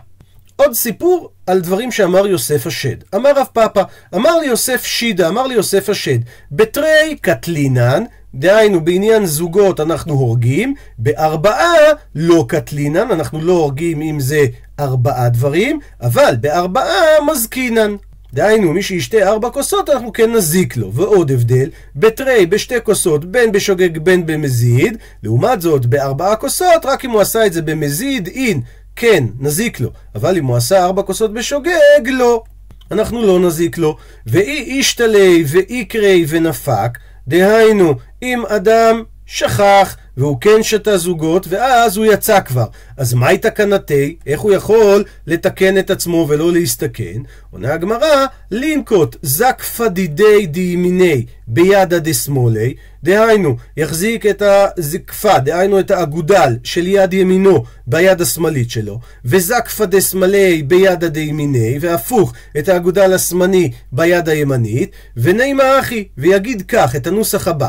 עוד 0.55 0.73
סיפור 0.73 1.29
על 1.47 1.59
דברים 1.59 1.91
שאמר 1.91 2.27
יוסף 2.27 2.67
השד. 2.67 2.95
אמר 3.15 3.31
רב 3.35 3.47
פאפא, 3.53 3.83
אמר 4.15 4.39
לי 4.39 4.45
יוסף 4.45 4.83
שידה, 4.85 5.27
אמר 5.27 5.47
לי 5.47 5.55
יוסף 5.55 5.89
השד, 5.89 6.19
בתרי 6.51 7.17
קטלינן, 7.21 8.03
דהיינו 8.35 8.81
בעניין 8.81 9.25
זוגות 9.25 9.79
אנחנו 9.79 10.13
הורגים, 10.13 10.73
בארבעה 10.97 11.73
לא 12.15 12.45
קטלינן, 12.47 13.11
אנחנו 13.11 13.41
לא 13.41 13.53
הורגים 13.53 14.01
אם 14.01 14.19
זה 14.19 14.45
ארבעה 14.79 15.29
דברים, 15.29 15.79
אבל 16.01 16.35
בארבעה 16.41 17.03
מזקינן. 17.31 17.95
דהיינו, 18.33 18.73
מי 18.73 18.83
שישתה 18.83 19.29
ארבע 19.29 19.49
כוסות, 19.49 19.89
אנחנו 19.89 20.13
כן 20.13 20.31
נזיק 20.31 20.77
לו. 20.77 20.93
ועוד 20.93 21.31
הבדל, 21.31 21.69
בתרי, 21.95 22.45
בשתי 22.45 22.75
כוסות, 22.83 23.25
בין 23.25 23.51
בשוגג 23.51 23.97
בין 23.97 24.25
במזיד, 24.25 24.97
לעומת 25.23 25.61
זאת, 25.61 25.85
בארבעה 25.85 26.35
כוסות, 26.35 26.85
רק 26.85 27.05
אם 27.05 27.09
הוא 27.09 27.21
עשה 27.21 27.45
את 27.45 27.53
זה 27.53 27.61
במזיד, 27.61 28.27
אין, 28.27 28.61
כן, 28.95 29.23
נזיק 29.39 29.79
לו. 29.79 29.89
אבל 30.15 30.37
אם 30.37 30.45
הוא 30.45 30.55
עשה 30.55 30.83
ארבע 30.83 31.01
כוסות 31.01 31.33
בשוגג, 31.33 31.71
לא. 32.05 32.43
אנחנו 32.91 33.21
לא 33.21 33.39
נזיק 33.39 33.77
לו. 33.77 33.97
ואי 34.27 34.63
אישתלי 34.63 35.43
ואי 35.47 35.85
קרי 35.85 36.25
ונפק, 36.27 36.97
דהיינו, 37.27 37.93
אם 38.23 38.45
אדם 38.45 39.03
שכח, 39.25 39.95
והוא 40.17 40.37
כן 40.41 40.63
שתה 40.63 40.97
זוגות, 40.97 41.47
ואז 41.49 41.97
הוא 41.97 42.05
יצא 42.05 42.39
כבר. 42.39 42.65
אז 42.97 43.13
מהי 43.13 43.37
תקנתי? 43.37 44.15
איך 44.27 44.41
הוא 44.41 44.53
יכול 44.53 45.03
לתקן 45.27 45.77
את 45.77 45.89
עצמו 45.89 46.25
ולא 46.29 46.51
להסתכן? 46.51 47.21
עונה 47.51 47.73
הגמרא, 47.73 48.25
לינקוט 48.51 49.15
זק 49.21 49.61
פדידי 49.61 50.45
דימיני 50.45 51.25
בידא 51.47 51.99
דשמאלי, 51.99 52.73
דהיינו, 53.03 53.55
יחזיק 53.77 54.25
את 54.25 54.41
הזקפה, 54.45 55.39
דהיינו 55.39 55.79
את 55.79 55.91
האגודל 55.91 56.57
של 56.63 56.87
יד 56.87 57.13
ימינו 57.13 57.63
ביד 57.87 58.21
השמאלית 58.21 58.69
שלו, 58.69 58.99
וזקפא 59.25 59.85
דשמאלי 59.85 60.63
בידא 60.63 61.07
דימיני, 61.07 61.77
והפוך, 61.81 62.33
את 62.57 62.69
האגודל 62.69 63.13
השמאלי 63.13 63.71
ביד 63.91 64.29
הימנית, 64.29 64.91
ונימא 65.17 65.79
הכי, 65.79 66.07
ויגיד 66.17 66.63
כך, 66.67 66.95
את 66.95 67.07
הנוסח 67.07 67.47
הבא, 67.47 67.67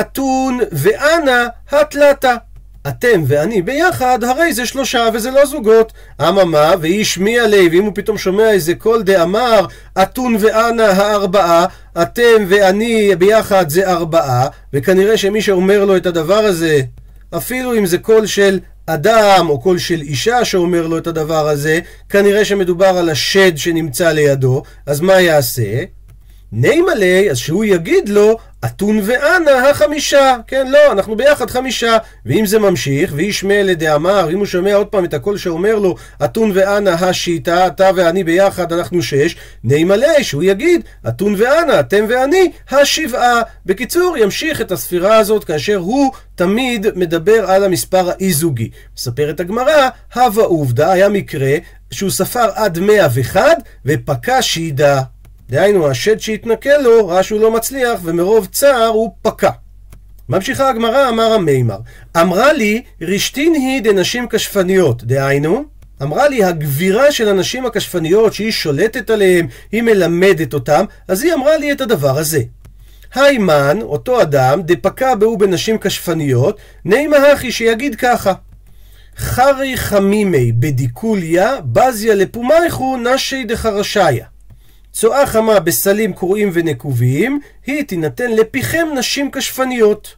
אתון 0.00 0.60
ואנא 0.72 1.46
הא 1.70 1.89
תלתא. 1.89 2.36
אתם 2.88 3.22
ואני 3.26 3.62
ביחד, 3.62 4.24
הרי 4.24 4.52
זה 4.52 4.66
שלושה 4.66 5.08
וזה 5.14 5.30
לא 5.30 5.46
זוגות. 5.46 5.92
אממה, 6.20 6.72
ואי 6.80 7.18
שמיע 7.18 7.40
ליה, 7.40 7.68
ואם 7.72 7.84
הוא 7.84 7.92
פתאום 7.94 8.18
שומע 8.18 8.50
איזה 8.50 8.74
קול 8.74 9.02
דאמר, 9.02 9.66
אתון 10.02 10.36
ואנא 10.40 10.86
הא 10.86 11.06
ארבעה, 11.06 11.66
אתם 12.02 12.44
ואני 12.48 13.16
ביחד 13.18 13.68
זה 13.68 13.90
ארבעה, 13.90 14.46
וכנראה 14.72 15.16
שמי 15.16 15.42
שאומר 15.42 15.84
לו 15.84 15.96
את 15.96 16.06
הדבר 16.06 16.38
הזה, 16.38 16.80
אפילו 17.36 17.78
אם 17.78 17.86
זה 17.86 17.98
קול 17.98 18.26
של 18.26 18.58
אדם 18.86 19.46
או 19.48 19.60
קול 19.60 19.78
של 19.78 20.00
אישה 20.00 20.44
שאומר 20.44 20.86
לו 20.86 20.98
את 20.98 21.06
הדבר 21.06 21.48
הזה, 21.48 21.80
כנראה 22.08 22.44
שמדובר 22.44 22.86
על 22.86 23.10
השד 23.10 23.56
שנמצא 23.56 24.12
לידו, 24.12 24.62
אז 24.86 25.00
מה 25.00 25.20
יעשה? 25.20 25.82
נימה 26.52 26.94
לי, 26.94 27.30
אז 27.30 27.38
שהוא 27.38 27.64
יגיד 27.64 28.08
לו, 28.08 28.38
אתון 28.64 29.00
ואנה 29.02 29.70
החמישה. 29.70 30.36
כן, 30.46 30.66
לא, 30.70 30.92
אנחנו 30.92 31.16
ביחד 31.16 31.50
חמישה. 31.50 31.96
ואם 32.26 32.46
זה 32.46 32.58
ממשיך, 32.58 33.12
וישמע 33.16 33.62
לדאמר, 33.62 34.30
אם 34.30 34.38
הוא 34.38 34.46
שומע 34.46 34.74
עוד 34.74 34.86
פעם 34.86 35.04
את 35.04 35.14
הקול 35.14 35.36
שאומר 35.36 35.78
לו, 35.78 35.94
אתון 36.24 36.50
ואנה 36.54 36.94
השיטה, 36.94 37.66
אתה 37.66 37.90
ואני 37.96 38.24
ביחד, 38.24 38.72
אנחנו 38.72 39.02
שש, 39.02 39.36
נימה 39.64 39.96
לי, 39.96 40.24
שהוא 40.24 40.42
יגיד, 40.42 40.80
אתון 41.08 41.34
ואנה, 41.38 41.80
אתם 41.80 42.04
ואני, 42.08 42.50
השבעה. 42.70 43.40
בקיצור, 43.66 44.16
ימשיך 44.18 44.60
את 44.60 44.72
הספירה 44.72 45.16
הזאת 45.16 45.44
כאשר 45.44 45.76
הוא 45.76 46.12
תמיד 46.34 46.86
מדבר 46.94 47.50
על 47.50 47.64
המספר 47.64 48.10
האי-זוגי. 48.10 48.70
מספרת 48.96 49.40
הגמרא, 49.40 49.88
הווה 50.14 50.44
עובדא, 50.44 50.90
היה 50.90 51.08
מקרה 51.08 51.56
שהוא 51.90 52.10
ספר 52.10 52.48
עד 52.54 52.78
מאה 52.78 53.06
וחד, 53.14 53.56
ופקע 53.86 54.42
שידה. 54.42 55.02
דהיינו, 55.52 55.88
השד 55.88 56.20
שהתנכל 56.20 56.76
לו, 56.82 57.08
ראה 57.08 57.22
שהוא 57.22 57.40
לא 57.40 57.50
מצליח, 57.50 58.00
ומרוב 58.02 58.46
צער 58.46 58.86
הוא 58.86 59.10
פקע. 59.22 59.50
ממשיכה 60.28 60.68
הגמרא, 60.68 61.08
אמר 61.08 61.32
המימר, 61.32 61.78
אמרה 62.20 62.52
לי, 62.52 62.82
רשתין 63.00 63.54
היא 63.54 63.82
דנשים 63.82 64.26
כשפניות, 64.30 65.04
דהיינו, 65.04 65.64
אמרה 66.02 66.28
לי, 66.28 66.44
הגבירה 66.44 67.12
של 67.12 67.28
הנשים 67.28 67.66
הכשפניות 67.66 68.34
שהיא 68.34 68.52
שולטת 68.52 69.10
עליהן, 69.10 69.46
היא 69.72 69.82
מלמדת 69.82 70.54
אותם, 70.54 70.84
אז 71.08 71.22
היא 71.22 71.32
אמרה 71.34 71.56
לי 71.56 71.72
את 71.72 71.80
הדבר 71.80 72.18
הזה. 72.18 72.42
היימן, 73.14 73.78
אותו 73.82 74.22
אדם, 74.22 74.62
דפקע 74.62 75.14
בהו 75.14 75.38
בנשים 75.38 75.78
כשפניות, 75.78 76.58
נימה 76.84 77.16
הכי 77.16 77.52
שיגיד 77.52 77.94
ככה. 77.94 78.32
חרי 79.16 79.76
חמימי 79.76 80.52
בדיקוליה, 80.52 81.56
בזיה 81.64 82.14
לפומייכו 82.14 82.96
נשי 82.96 83.44
דחרשיה. 83.44 84.31
צואה 84.92 85.26
חמה 85.26 85.60
בסלים 85.60 86.12
קרועים 86.12 86.50
ונקובים, 86.52 87.40
היא 87.66 87.82
תינתן 87.82 88.30
לפיכם 88.30 88.86
נשים 88.98 89.30
כשפניות. 89.30 90.14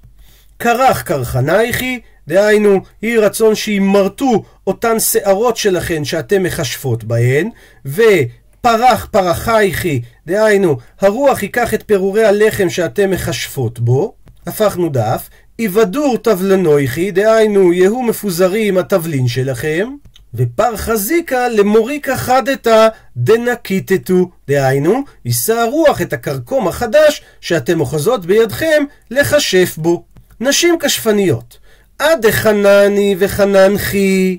כרך 0.59 1.03
קרחנייכי, 1.03 2.01
דהיינו, 2.29 2.81
היא 3.03 3.19
רצון 3.19 3.55
שימרטו 3.55 4.43
אותן 4.67 5.01
שערות 5.01 5.57
שלכן 5.57 6.05
שאתם 6.05 6.43
מכשפות 6.43 7.05
בהן, 7.05 7.51
ופרח 7.87 9.09
פרחייכי, 9.11 10.03
דהיינו, 10.27 10.77
הרוח 11.01 11.43
ייקח 11.43 11.75
את 11.75 11.83
פירורי 11.87 12.25
הלחם 12.25 12.71
שאתם 12.71 13.11
מכשפות 13.11 13.79
בו, 13.79 14.15
הפכנו 14.47 14.89
דף, 14.89 15.29
איבדור 15.59 16.19
תבלנויכי, 16.19 17.11
דהיינו, 17.11 17.73
יהיו 17.73 18.03
מפוזרים 18.03 18.79
התבלין 18.79 19.29
שלכם, 19.29 19.89
ופרחזיקה 20.35 21.49
למוריקה 21.49 22.17
חדתה 22.17 22.89
דנקיטטו, 23.17 24.31
דהיינו, 24.49 25.03
יישא 25.25 25.53
הרוח 25.53 26.03
את 26.03 26.13
הכרכום 26.13 26.69
החדש 26.69 27.23
שאתם 27.41 27.81
אוחזות 27.81 28.27
בידכם 28.27 28.85
לכשף 29.11 29.75
בו. 29.77 30.05
נשים 30.41 30.79
כשפניות, 30.81 31.59
עד 31.99 32.31
חנני 32.31 33.17
וחננחי. 33.19 34.39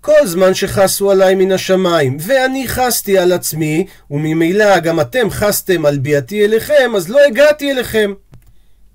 כל 0.00 0.26
זמן 0.26 0.54
שחסו 0.54 1.10
עליי 1.10 1.34
מן 1.34 1.52
השמיים, 1.52 2.16
ואני 2.20 2.68
חסתי 2.68 3.18
על 3.18 3.32
עצמי, 3.32 3.86
וממילא 4.10 4.78
גם 4.78 5.00
אתם 5.00 5.30
חסתם 5.30 5.86
על 5.86 5.98
ביאתי 5.98 6.44
אליכם, 6.44 6.92
אז 6.96 7.08
לא 7.08 7.20
הגעתי 7.26 7.70
אליכם. 7.70 8.12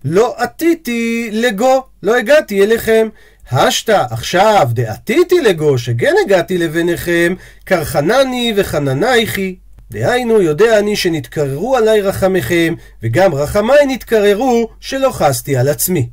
לא 0.06 0.34
עתיתי 0.38 1.30
לגו, 1.32 1.84
לא 2.04 2.16
הגעתי 2.16 2.64
אליכם. 2.64 3.10
השתא 3.52 4.06
עכשיו 4.10 4.70
דעתיתי 4.74 5.42
לגו 5.42 5.78
שכן 5.78 6.14
הגעתי 6.26 6.58
לביניכם, 6.58 7.34
קרחנני 7.66 8.54
וחננייכי. 8.56 9.56
דהיינו, 9.92 10.42
יודע 10.42 10.80
אני 10.80 10.96
שנתקררו 10.96 11.78
עלי 11.78 12.02
רחמיכם, 12.02 12.74
וגם 13.04 13.36
רחמיי 13.36 13.86
נתקררו 13.88 14.70
שלא 14.80 15.10
חסתי 15.12 15.58
על 15.58 15.70
עצמי. 15.70 16.10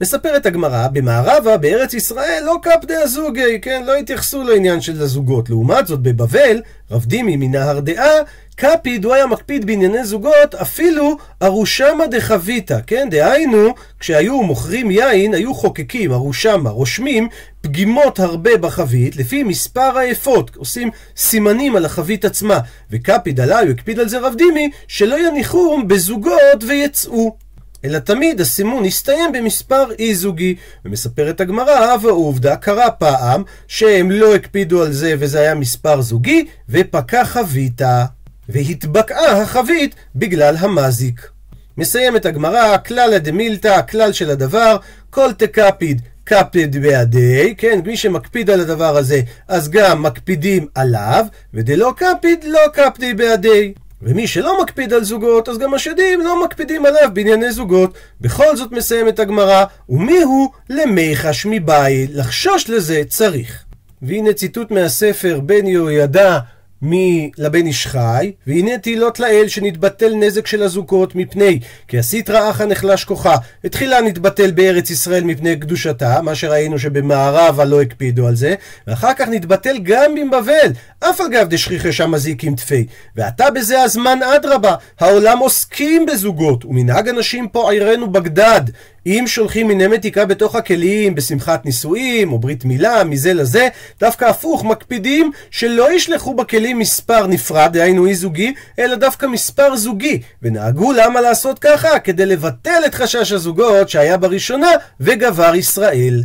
מספרת 0.00 0.46
הגמרא, 0.46 0.88
במערבה, 0.88 1.56
בארץ 1.56 1.94
ישראל, 1.94 2.42
לא 2.46 2.56
קפדי 2.62 2.96
הזוגי, 2.96 3.60
כן? 3.62 3.82
לא 3.86 3.94
התייחסו 3.94 4.42
לעניין 4.42 4.80
של 4.80 5.02
הזוגות. 5.02 5.50
לעומת 5.50 5.86
זאת, 5.86 6.00
בבבל, 6.00 6.62
רב 6.90 7.04
דימי 7.04 7.36
מנהר 7.36 7.80
דעה, 7.80 8.14
קפיד, 8.62 9.04
הוא 9.04 9.14
היה 9.14 9.26
מקפיד 9.26 9.64
בענייני 9.66 10.04
זוגות, 10.04 10.54
אפילו 10.54 11.16
ארושמה 11.42 12.06
דחביתא, 12.06 12.78
כן? 12.86 13.08
דהיינו, 13.10 13.74
כשהיו 14.00 14.42
מוכרים 14.42 14.90
יין, 14.90 15.34
היו 15.34 15.54
חוקקים, 15.54 16.12
ארושמה, 16.12 16.70
רושמים 16.70 17.28
פגימות 17.60 18.20
הרבה 18.20 18.56
בחבית, 18.56 19.16
לפי 19.16 19.42
מספר 19.42 19.98
האפות, 19.98 20.56
עושים 20.56 20.90
סימנים 21.16 21.76
על 21.76 21.84
החבית 21.84 22.24
עצמה. 22.24 22.58
וקפיד 22.90 23.40
עליי, 23.40 23.64
הוא 23.64 23.70
הקפיד 23.72 23.98
על 23.98 24.08
זה 24.08 24.18
רב 24.18 24.34
דימי, 24.38 24.70
שלא 24.88 25.28
יניחום 25.28 25.88
בזוגות 25.88 26.64
ויצאו. 26.68 27.36
אלא 27.84 27.98
תמיד 27.98 28.40
הסימון 28.40 28.84
הסתיים 28.84 29.32
במספר 29.32 29.84
אי-זוגי. 29.98 30.54
ומספרת 30.84 31.40
הגמרא, 31.40 31.96
ועובדה, 32.02 32.56
קרה 32.56 32.90
פעם 32.90 33.42
שהם 33.68 34.10
לא 34.10 34.34
הקפידו 34.34 34.82
על 34.82 34.92
זה 34.92 35.14
וזה 35.18 35.40
היה 35.40 35.54
מספר 35.54 36.00
זוגי, 36.00 36.46
ופקע 36.68 37.24
חביתה. 37.24 38.04
והתבקעה 38.48 39.42
החבית 39.42 39.94
בגלל 40.16 40.56
המזיק. 40.58 41.28
מסיימת 41.76 42.26
הגמרא, 42.26 42.76
כלל 42.76 43.12
הדמילתא, 43.12 43.68
הכלל 43.68 44.12
של 44.12 44.30
הדבר, 44.30 44.76
כל 45.10 45.32
תקפיד 45.32 46.02
קפיד 46.24 46.76
בידי, 46.76 47.54
כן, 47.58 47.80
מי 47.84 47.96
שמקפיד 47.96 48.50
על 48.50 48.60
הדבר 48.60 48.96
הזה, 48.96 49.20
אז 49.48 49.70
גם 49.70 50.02
מקפידים 50.02 50.66
עליו, 50.74 51.26
ודלא 51.54 51.92
קפיד, 51.96 52.44
לא 52.44 52.60
קפדי 52.72 53.14
בידי. 53.14 53.72
ומי 54.02 54.26
שלא 54.26 54.62
מקפיד 54.62 54.92
על 54.92 55.04
זוגות, 55.04 55.48
אז 55.48 55.58
גם 55.58 55.74
השדים 55.74 56.20
לא 56.20 56.44
מקפידים 56.44 56.86
עליו 56.86 57.10
בענייני 57.12 57.52
זוגות. 57.52 57.94
בכל 58.20 58.56
זאת 58.56 58.72
מסיימת 58.72 59.18
הגמרא, 59.18 59.64
ומי 59.88 60.22
הוא 60.22 60.50
למיחש 60.70 61.46
מבית, 61.46 62.10
לחשוש 62.14 62.70
לזה 62.70 63.02
צריך. 63.08 63.64
והנה 64.02 64.32
ציטוט 64.32 64.70
מהספר 64.70 65.40
בן 65.40 65.66
יהוידע 65.66 66.38
מלבן 66.82 67.66
איש 67.66 67.86
חי, 67.86 68.32
והנה 68.46 68.78
תהילות 68.78 69.20
לאל 69.20 69.48
שנתבטל 69.48 70.14
נזק 70.14 70.46
של 70.46 70.62
הזוגות 70.62 71.14
מפני 71.14 71.58
כי 71.88 71.98
הסטרא 71.98 72.50
אחא 72.50 72.62
נחלש 72.62 73.04
כוחה. 73.04 73.36
התחילה 73.64 74.00
נתבטל 74.00 74.50
בארץ 74.50 74.90
ישראל 74.90 75.24
מפני 75.24 75.56
קדושתה, 75.56 76.22
מה 76.22 76.34
שראינו 76.34 76.78
שבמערבה 76.78 77.64
לא 77.64 77.82
הקפידו 77.82 78.26
על 78.26 78.36
זה, 78.36 78.54
ואחר 78.86 79.14
כך 79.14 79.28
נתבטל 79.28 79.78
גם 79.82 80.14
בבבל, 80.14 80.72
אף 81.00 81.20
אגב 81.20 81.48
דשכיחי 81.48 81.92
שם 81.92 82.10
מזיקים 82.10 82.56
תפי. 82.56 82.86
ועתה 83.16 83.50
בזה 83.50 83.82
הזמן 83.82 84.18
אדרבה, 84.36 84.74
העולם 85.00 85.38
עוסקים 85.38 86.06
בזוגות, 86.06 86.64
ומנהג 86.64 87.08
אנשים 87.08 87.48
פה 87.48 87.70
עירנו 87.70 88.12
בגדד, 88.12 88.60
אם 89.06 89.24
שולחים 89.26 89.68
מיני 89.68 89.86
מתיקה 89.86 90.24
בתוך 90.24 90.56
הכלים 90.56 91.14
בשמחת 91.14 91.64
נישואים 91.64 92.32
או 92.32 92.38
ברית 92.38 92.64
מילה 92.64 93.04
מזה 93.04 93.34
לזה, 93.34 93.68
דווקא 94.00 94.24
הפוך, 94.24 94.64
מקפידים 94.64 95.30
שלא 95.50 95.92
ישלחו 95.92 96.34
בכלים 96.34 96.78
מספר 96.78 97.26
נפרד, 97.26 97.72
דהיינו 97.72 98.06
אי 98.06 98.14
זוגי, 98.14 98.54
אלא 98.78 98.94
דווקא 98.96 99.26
מספר 99.26 99.76
זוגי. 99.76 100.20
ונהגו 100.42 100.92
למה 100.92 101.20
לעשות 101.20 101.58
ככה? 101.58 101.98
כדי 101.98 102.26
לבטל 102.26 102.82
את 102.86 102.94
חשש 102.94 103.32
הזוגות 103.32 103.88
שהיה 103.88 104.16
בראשונה 104.16 104.70
וגבר 105.00 105.54
ישראל. 105.54 106.22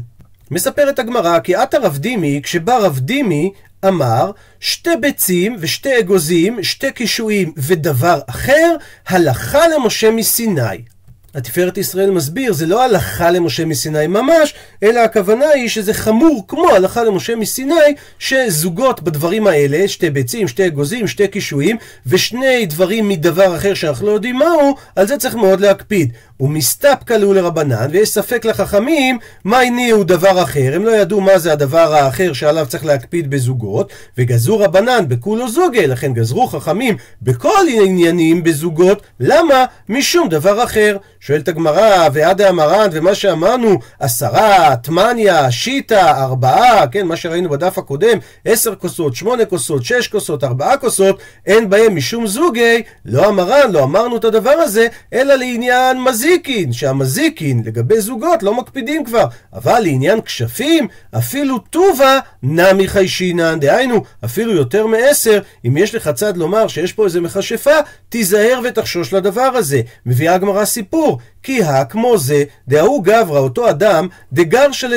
מספרת 0.52 1.00
הגמרא 1.00 1.40
כי 1.40 1.56
עתה 1.56 1.78
רב 1.78 1.98
דימי, 1.98 2.42
כשבא 2.44 2.78
רב 2.78 3.00
דימי, 3.00 3.52
אמר 3.88 4.32
שתי 4.60 4.90
ביצים 5.02 5.56
ושתי 5.60 6.00
אגוזים, 6.00 6.64
שתי 6.64 6.92
קישואים 6.92 7.54
ודבר 7.58 8.20
אחר, 8.28 8.76
הלכה 9.08 9.68
למשה 9.68 10.12
מסיני. 10.12 10.97
התפארת 11.38 11.78
ישראל 11.78 12.12
מסביר, 12.12 12.54
זה 12.54 12.66
לא 12.66 12.84
הלכה 12.84 13.32
למשה 13.32 13.66
מסיני 13.66 14.08
ממש, 14.08 14.54
אלא 14.84 15.00
הכוונה 15.00 15.50
היא 15.50 15.70
שזה 15.70 15.94
חמור 15.94 16.46
כמו 16.48 16.70
הלכה 16.70 17.04
למשה 17.04 17.36
מסיני, 17.36 17.74
שזוגות 18.20 19.02
בדברים 19.02 19.48
האלה, 19.48 19.88
שתי 19.88 20.10
ביצים, 20.10 20.48
שתי 20.48 20.68
אגוזים, 20.68 21.08
שתי 21.08 21.28
קישואים, 21.28 21.78
ושני 22.06 22.66
דברים 22.66 23.10
מדבר 23.10 23.56
אחר 23.56 23.74
שאנחנו 23.74 24.08
לא 24.08 24.12
יודעים 24.12 24.36
מהו, 24.36 24.76
על 24.96 25.08
זה 25.08 25.18
צריך 25.18 25.36
מאוד 25.36 25.62
להקפיד. 25.62 26.14
ומסתפקא 26.40 27.14
לו 27.14 27.34
לרבנן, 27.34 27.88
ויש 27.92 28.10
ספק 28.10 28.46
לחכמים 28.46 29.18
מה 29.44 29.60
הניעו 29.60 30.04
דבר 30.04 30.44
אחר, 30.44 30.72
הם 30.76 30.86
לא 30.86 30.92
ידעו 30.92 31.22
מה 31.22 31.40
זה 31.40 31.54
הדבר 31.54 31.94
האחר 31.94 32.34
שעליו 32.34 32.66
צריך 32.70 32.86
להקפיד 32.86 33.30
בזוגות, 33.30 33.92
וגזרו 34.18 34.60
רבנן 34.60 35.06
בכולו 35.08 35.50
זוגה, 35.50 35.88
לכן 35.88 36.14
גזרו 36.14 36.48
חכמים 36.48 36.98
בכל 37.22 37.66
עניינים 37.78 38.44
בזוגות, 38.44 39.02
למה? 39.20 39.66
משום 39.90 40.30
דבר 40.30 40.64
אחר. 40.64 40.98
שואלת 41.20 41.48
הגמרא, 41.48 42.08
ועד 42.14 42.42
המרן, 42.42 42.90
ומה 42.92 43.16
שאמרנו, 43.16 43.80
עשרה, 44.00 44.76
טמניה, 44.76 45.52
שיטה, 45.52 46.24
ארבעה, 46.24 46.88
כן, 46.88 47.08
מה 47.08 47.16
שראינו 47.16 47.50
בדף 47.50 47.78
הקודם, 47.78 48.18
עשר 48.46 48.76
כוסות, 48.76 49.16
שמונה 49.16 49.46
כוסות, 49.46 49.84
שש 49.84 50.08
כוסות, 50.08 50.44
ארבעה 50.44 50.78
כוסות, 50.78 51.20
אין 51.46 51.70
בהם 51.70 51.96
משום 51.96 52.28
זוגי, 52.28 52.84
לא 53.06 53.26
המרן, 53.26 53.72
לא 53.72 53.84
אמרנו 53.84 54.18
את 54.18 54.26
הדבר 54.26 54.50
הזה, 54.50 54.88
אלא 55.14 55.36
לעניין 55.36 55.98
מזיקין, 56.28 56.74
שהמזיקין 56.74 57.62
לגבי 57.66 58.02
זוגות 58.02 58.44
לא 58.44 58.54
מקפידים 58.54 59.06
כבר, 59.06 59.26
אבל 59.54 59.80
לעניין 59.80 60.22
כשפים, 60.22 60.88
אפילו 61.18 61.58
טובה 61.60 62.20
נמי 62.44 62.88
חיישינן, 62.88 63.60
דהיינו, 63.60 64.04
אפילו 64.26 64.52
יותר 64.52 64.88
מעשר, 64.88 65.40
אם 65.66 65.78
יש 65.78 65.96
לך 65.96 66.10
צד 66.10 66.38
לומר 66.38 66.68
שיש 66.68 66.94
פה 66.94 67.06
איזה 67.06 67.22
מכשפה, 67.22 67.76
תיזהר 68.10 68.60
ותחשוש 68.64 69.14
לדבר 69.14 69.42
הזה. 69.42 69.82
מביאה 70.06 70.34
הגמרא 70.34 70.66
סיפור. 70.66 71.20
כי 71.44 71.64
הא 71.64 71.84
כמו 71.84 72.18
זה, 72.18 72.44
דהוא 72.68 73.04
גברא, 73.04 73.40
אותו 73.40 73.70
אדם, 73.70 74.08
דגרשא 74.34 74.88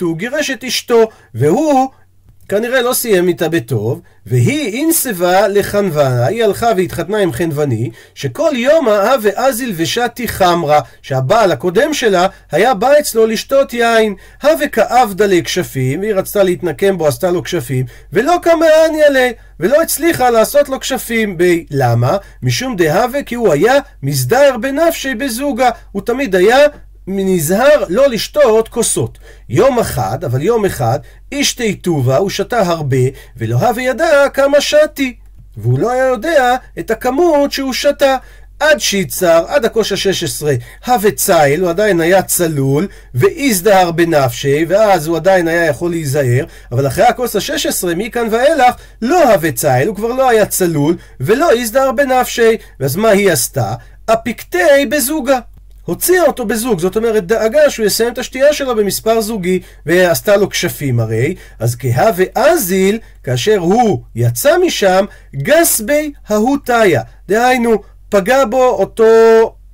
הוא 0.00 0.16
גירש 0.16 0.50
את 0.50 0.64
אשתו, 0.64 1.08
והוא 1.34 1.88
כנראה 2.48 2.82
לא 2.82 2.92
סיים 2.92 3.28
איתה 3.28 3.48
בטוב, 3.48 4.00
והיא 4.26 4.72
אינסבה 4.72 5.48
לחנוונה, 5.48 6.26
היא 6.26 6.44
הלכה 6.44 6.70
והתחתנה 6.76 7.18
עם 7.18 7.32
חנווני, 7.32 7.90
שכל 8.14 8.52
יום 8.54 8.88
האה 8.88 9.14
ואזיל 9.22 9.72
ושתי 9.76 10.28
חמרה, 10.28 10.80
שהבעל 11.02 11.52
הקודם 11.52 11.94
שלה 11.94 12.26
היה 12.52 12.74
בא 12.74 12.92
אצלו 13.00 13.26
לשתות 13.26 13.72
יין. 13.72 14.14
הווה 14.42 14.68
כאבדה 14.68 15.26
לכשפים, 15.26 16.00
והיא 16.00 16.14
רצתה 16.14 16.42
להתנקם 16.42 16.98
בו, 16.98 17.06
עשתה 17.06 17.30
לו 17.30 17.42
כשפים, 17.42 17.86
ולא 18.12 18.36
קמאניה 18.42 19.08
לה, 19.10 19.30
ולא 19.60 19.82
הצליחה 19.82 20.30
לעשות 20.30 20.68
לו 20.68 20.80
כשפים. 20.80 21.38
ב... 21.38 21.44
למה? 21.70 22.16
משום 22.42 22.76
דהווה 22.76 23.22
כי 23.22 23.34
הוא 23.34 23.52
היה 23.52 23.74
מזדהר 24.02 24.56
בנפשי 24.56 25.14
בזוגה, 25.14 25.70
הוא 25.92 26.02
תמיד 26.02 26.34
היה 26.34 26.58
נזהר 27.08 27.84
לא 27.88 28.08
לשתות 28.08 28.68
כוסות. 28.68 29.18
יום 29.48 29.78
אחד, 29.78 30.24
אבל 30.24 30.42
יום 30.42 30.64
אחד, 30.64 30.98
איש 31.32 31.56
טובה, 31.82 32.16
הוא 32.16 32.30
שתה 32.30 32.60
הרבה, 32.60 32.96
ולא 33.36 33.56
הווה 33.56 33.82
ידע 33.82 34.28
כמה 34.34 34.60
שתי. 34.60 35.16
והוא 35.56 35.78
לא 35.78 35.90
היה 35.90 36.04
יודע 36.04 36.56
את 36.78 36.90
הכמות 36.90 37.52
שהוא 37.52 37.72
שתה. 37.72 38.16
עד 38.60 38.80
שיצר, 38.80 39.44
עד 39.48 39.64
הכוש 39.64 39.92
ה-16, 39.92 40.46
הווה 40.86 41.10
צייל, 41.10 41.60
הוא 41.60 41.70
עדיין 41.70 42.00
היה 42.00 42.22
צלול, 42.22 42.88
ואיזדהר 43.14 43.90
בנפשי, 43.90 44.64
ואז 44.68 45.06
הוא 45.06 45.16
עדיין 45.16 45.48
היה 45.48 45.66
יכול 45.66 45.90
להיזהר, 45.90 46.44
אבל 46.72 46.86
אחרי 46.86 47.04
הכוס 47.04 47.36
ה-16, 47.36 47.94
מכאן 47.96 48.28
ואילך, 48.30 48.74
לא 49.02 49.32
הווה 49.32 49.52
צייל, 49.52 49.88
הוא 49.88 49.96
כבר 49.96 50.08
לא 50.08 50.28
היה 50.28 50.46
צלול, 50.46 50.96
ולא 51.20 51.50
איזדהר 51.50 51.92
בנפשי. 51.92 52.56
ואז 52.80 52.96
מה 52.96 53.08
היא 53.08 53.30
עשתה? 53.30 53.74
אפיקטי 54.06 54.86
בזוגה. 54.90 55.38
הוציאה 55.88 56.22
אותו 56.22 56.44
בזוג, 56.44 56.80
זאת 56.80 56.96
אומרת 56.96 57.26
דאגה 57.26 57.70
שהוא 57.70 57.86
יסיים 57.86 58.12
את 58.12 58.18
השתייה 58.18 58.52
שלו 58.52 58.76
במספר 58.76 59.20
זוגי, 59.20 59.60
ועשתה 59.86 60.36
לו 60.36 60.48
כשפים 60.48 61.00
הרי, 61.00 61.34
אז 61.58 61.76
כהה 61.78 62.10
ואזיל, 62.16 62.98
כאשר 63.24 63.56
הוא 63.58 64.02
יצא 64.14 64.58
משם, 64.66 65.04
גס 65.36 65.80
בי 65.80 66.12
ההוא 66.28 66.56
תיה. 66.64 67.02
דהיינו, 67.28 67.82
פגע 68.08 68.44
בו 68.44 68.64
אותו 68.64 69.04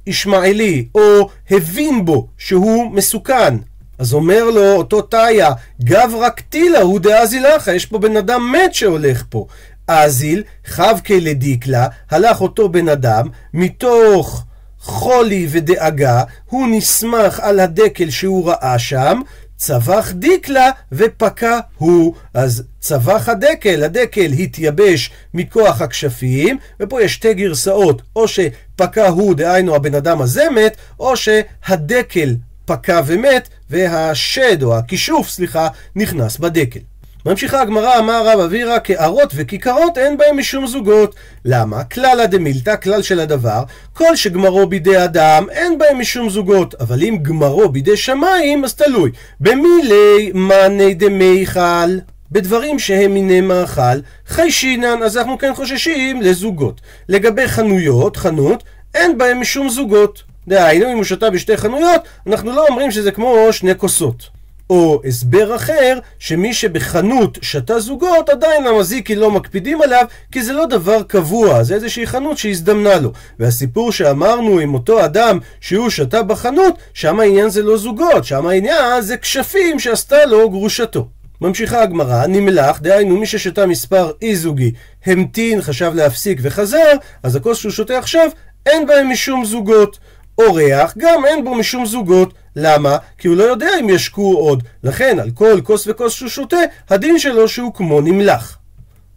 ישמעאלי, 0.07 0.87
או 0.95 1.29
הבין 1.51 2.05
בו 2.05 2.27
שהוא 2.39 2.91
מסוכן. 2.91 3.57
אז 3.99 4.15
אומר 4.15 4.45
לו 4.45 4.73
אותו 4.73 5.03
תיה, 5.03 5.51
גברא 5.85 6.29
קטילה 6.29 6.81
הוא 6.81 7.01
דאזילך, 7.01 7.71
יש 7.75 7.87
פה 7.87 7.99
בן 7.99 8.17
אדם 8.17 8.53
מת 8.53 8.75
שהולך 8.75 9.25
פה. 9.29 9.47
אזיל, 9.89 10.43
חבקי 10.67 11.21
לדיקלה, 11.21 11.87
הלך 12.11 12.41
אותו 12.41 12.69
בן 12.69 12.89
אדם, 12.89 13.29
מתוך... 13.55 14.45
חולי 14.85 15.47
ודאגה, 15.51 16.23
הוא 16.45 16.69
נסמך 16.71 17.41
על 17.41 17.61
הדקל 17.61 18.11
שהוא 18.11 18.49
ראה 18.49 18.79
שם, 18.79 19.21
צבח 19.57 20.13
דיקלה 20.13 20.71
ופקע 20.93 21.59
הוא. 21.77 22.15
אז 22.35 22.63
צבח 22.81 23.29
הדקל, 23.29 23.85
הדקל 23.85 24.33
התייבש 24.33 25.11
מכוח 25.35 25.81
הכשפים, 25.81 26.59
ופה 26.81 27.03
יש 27.03 27.15
שתי 27.15 27.35
גרסאות, 27.35 28.03
או 28.17 28.29
שפקע 28.29 29.09
הוא, 29.09 29.35
דהיינו 29.35 29.75
הבן 29.75 29.95
אדם 29.95 30.21
הזה 30.21 30.51
מת, 30.51 30.77
או 31.01 31.17
שהדקל 31.17 32.37
פקע 32.65 33.01
ומת, 33.07 33.49
והשד, 33.71 34.63
או 34.63 34.79
הכישוף, 34.79 35.29
סליחה, 35.29 35.69
נכנס 35.97 36.37
בדקל. 36.37 36.81
ממשיכה 37.27 37.61
הגמרא, 37.61 37.99
אמר 37.99 38.29
רב 38.29 38.41
אבירא, 38.41 38.79
קערות 38.79 39.33
וכיכרות 39.35 39.99
אין 39.99 40.17
בהם 40.17 40.39
משום 40.39 40.67
זוגות. 40.67 41.15
למה? 41.45 41.85
כלל 41.85 42.27
דמילתא, 42.27 42.77
כלל 42.77 43.03
של 43.03 43.21
הדבר, 43.21 43.63
כל 43.93 44.17
שגמרו 44.17 44.67
בידי 44.67 45.05
אדם, 45.05 45.47
אין 45.51 45.79
בהם 45.79 45.99
משום 45.99 46.31
זוגות. 46.31 46.75
אבל 46.81 47.03
אם 47.03 47.19
גמרו 47.23 47.69
בידי 47.69 47.97
שמיים, 47.97 48.65
אז 48.65 48.75
תלוי. 48.75 49.11
במילי 49.41 50.33
מאני 50.35 50.95
דמיכל. 50.95 51.99
בדברים 52.33 52.79
שהם 52.79 53.15
מיני 53.15 53.41
מאכל, 53.41 53.99
חיישינן, 54.27 55.03
אז 55.03 55.17
אנחנו 55.17 55.39
כן 55.39 55.55
חוששים 55.55 56.23
לזוגות. 56.23 56.81
לגבי 57.09 57.49
חנויות, 57.49 58.17
חנות, 58.17 58.65
אין 58.95 59.19
בהם 59.19 59.41
משום 59.41 59.69
זוגות. 59.69 60.23
דהיינו, 60.49 60.93
אם 60.93 60.97
הוא 60.97 61.05
שתה 61.05 61.31
בשתי 61.31 61.57
חנויות, 61.57 62.01
אנחנו 62.27 62.53
לא 62.53 62.67
אומרים 62.69 62.91
שזה 62.91 63.11
כמו 63.11 63.49
שני 63.51 63.75
כוסות. 63.79 64.35
או 64.71 65.01
הסבר 65.05 65.57
אחר, 65.57 65.99
שמי 66.19 66.55
שבחנות 66.55 67.39
שתה 67.43 67.81
זוגות, 67.81 68.29
עדיין 68.29 68.67
המזיקי 68.67 69.15
לא 69.15 69.31
מקפידים 69.31 69.83
עליו, 69.83 70.05
כי 70.33 70.43
זה 70.43 70.53
לא 70.53 70.67
דבר 70.67 71.03
קבוע, 71.03 71.63
זה 71.63 71.75
איזושהי 71.75 72.07
חנות 72.07 72.39
שהזדמנה 72.39 72.97
לו. 72.97 73.13
והסיפור 73.39 73.93
שאמרנו 73.93 74.59
עם 74.59 74.75
אותו 74.75 75.05
אדם 75.05 75.39
שהוא 75.61 75.91
שתה 75.91 76.23
בחנות, 76.23 76.79
שם 76.95 77.21
העניין 77.21 77.49
זה 77.49 77.63
לא 77.63 77.77
זוגות, 77.77 78.25
שם 78.25 78.47
העניין 78.47 79.03
זה 79.03 79.17
כשפים 79.17 79.79
שעשתה 79.79 80.25
לו 80.25 80.51
גרושתו. 80.51 81.09
ממשיכה 81.41 81.83
הגמרא, 81.83 82.27
נמלח, 82.27 82.81
דהיינו 82.81 83.17
מי 83.17 83.27
ששתה 83.27 83.67
מספר 83.67 84.11
אי 84.23 84.37
זוגי, 84.37 84.73
המתין, 85.07 85.63
חשב 85.63 85.93
להפסיק 85.95 86.39
וחזר, 86.43 86.93
אז 87.23 87.37
הכוס 87.37 87.59
שהוא 87.59 87.73
שותה 87.73 87.99
עכשיו, 87.99 88.29
אין 88.67 88.87
בהם 88.87 89.11
משום 89.11 89.45
זוגות. 89.45 89.99
אורח, 90.39 90.95
גם 90.99 91.27
אין 91.27 91.45
בו 91.45 91.55
משום 91.55 91.87
זוגות. 91.87 92.35
למה? 92.57 92.97
כי 93.19 93.29
הוא 93.29 93.37
לא 93.37 93.43
יודע 93.43 93.69
אם 93.81 93.91
ישקו 93.91 94.37
עוד. 94.37 94.63
לכן, 94.83 95.19
על 95.19 95.31
כל 95.31 95.61
כוס 95.65 95.87
וכוס 95.87 96.13
שהוא 96.13 96.29
שותה, 96.29 96.57
הדין 96.91 97.19
שלו 97.19 97.49
שהוא 97.49 97.75
כמו 97.75 98.01
נמלח. 98.01 98.59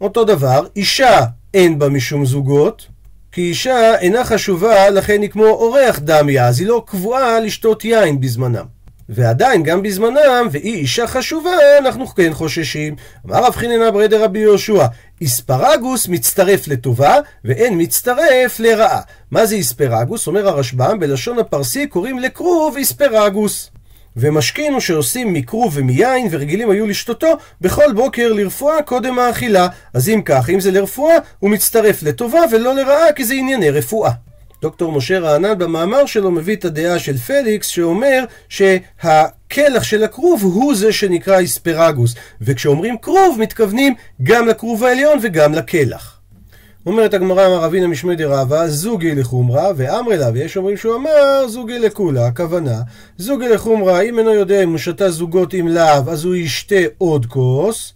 אותו 0.00 0.24
דבר, 0.24 0.66
אישה 0.76 1.24
אין 1.54 1.78
בה 1.78 1.88
משום 1.88 2.24
זוגות, 2.24 2.86
כי 3.32 3.40
אישה 3.40 3.98
אינה 3.98 4.24
חשובה, 4.24 4.90
לכן 4.90 5.22
היא 5.22 5.30
כמו 5.30 5.44
אורח 5.44 5.98
דמיה, 5.98 6.46
אז 6.46 6.60
היא 6.60 6.68
לא 6.68 6.82
קבועה 6.86 7.40
לשתות 7.40 7.84
יין 7.84 8.20
בזמנם. 8.20 8.77
ועדיין, 9.08 9.62
גם 9.62 9.82
בזמנם, 9.82 10.48
והיא 10.50 10.74
אישה 10.74 11.06
חשובה, 11.06 11.78
אנחנו 11.78 12.06
כן 12.06 12.34
חוששים. 12.34 12.96
אמר 13.26 13.44
רב 13.44 13.56
חיננה 13.56 13.90
ברי 13.90 14.08
דרבי 14.08 14.38
יהושע, 14.38 14.86
איספרגוס 15.20 16.08
מצטרף 16.08 16.68
לטובה, 16.68 17.16
ואין 17.44 17.82
מצטרף 17.82 18.60
לרעה. 18.60 19.00
מה 19.30 19.46
זה 19.46 19.54
איספרגוס? 19.54 20.26
אומר 20.26 20.48
הרשב"ם, 20.48 20.98
בלשון 21.00 21.38
הפרסי 21.38 21.86
קוראים 21.86 22.18
לכרוב 22.18 22.76
איספרגוס. 22.76 23.70
ומשכין 24.16 24.72
הוא 24.72 24.80
שעושים 24.80 25.32
מכרוב 25.32 25.72
ומיין, 25.76 26.28
ורגילים 26.30 26.70
היו 26.70 26.86
לשתותו 26.86 27.36
בכל 27.60 27.92
בוקר 27.92 28.32
לרפואה 28.32 28.82
קודם 28.82 29.18
האכילה. 29.18 29.68
אז 29.94 30.08
אם 30.08 30.22
כך, 30.24 30.50
אם 30.50 30.60
זה 30.60 30.70
לרפואה, 30.70 31.14
הוא 31.38 31.50
מצטרף 31.50 32.02
לטובה 32.02 32.40
ולא 32.52 32.74
לרעה, 32.74 33.12
כי 33.12 33.24
זה 33.24 33.34
ענייני 33.34 33.70
רפואה. 33.70 34.10
דוקטור 34.62 34.92
משה 34.92 35.18
רענן 35.18 35.58
במאמר 35.58 36.06
שלו 36.06 36.30
מביא 36.30 36.56
את 36.56 36.64
הדעה 36.64 36.98
של 36.98 37.16
פליקס 37.16 37.66
שאומר 37.66 38.24
שהקלח 38.48 39.82
של 39.82 40.04
הכרוב 40.04 40.42
הוא 40.42 40.74
זה 40.74 40.92
שנקרא 40.92 41.38
איספרגוס 41.38 42.14
וכשאומרים 42.40 42.98
כרוב 43.02 43.36
מתכוונים 43.40 43.94
גם 44.22 44.46
לכרוב 44.46 44.84
העליון 44.84 45.18
וגם 45.22 45.54
לקלח. 45.54 46.18
אומרת 46.86 47.14
הגמרא 47.14 47.46
אמר 47.46 47.60
רבינה 47.60 47.86
משמי 47.86 48.16
דרבה 48.16 48.68
זוגי 48.68 49.14
לחומרה 49.14 49.70
ואמרי 49.76 50.16
לה 50.16 50.30
ויש 50.34 50.56
אומרים 50.56 50.76
שהוא 50.76 50.96
אמר 50.96 51.48
זוגי 51.48 51.78
לכולה 51.78 52.26
הכוונה 52.26 52.80
זוגי 53.18 53.48
לחומרה 53.48 54.00
אם 54.00 54.18
אינו 54.18 54.34
יודע 54.34 54.62
אם 54.62 54.70
הוא 54.70 54.78
שתה 54.78 55.10
זוגות 55.10 55.52
עם 55.52 55.68
להב 55.68 56.08
אז 56.08 56.24
הוא 56.24 56.34
ישתה 56.34 56.76
עוד 56.98 57.26
כוס 57.26 57.92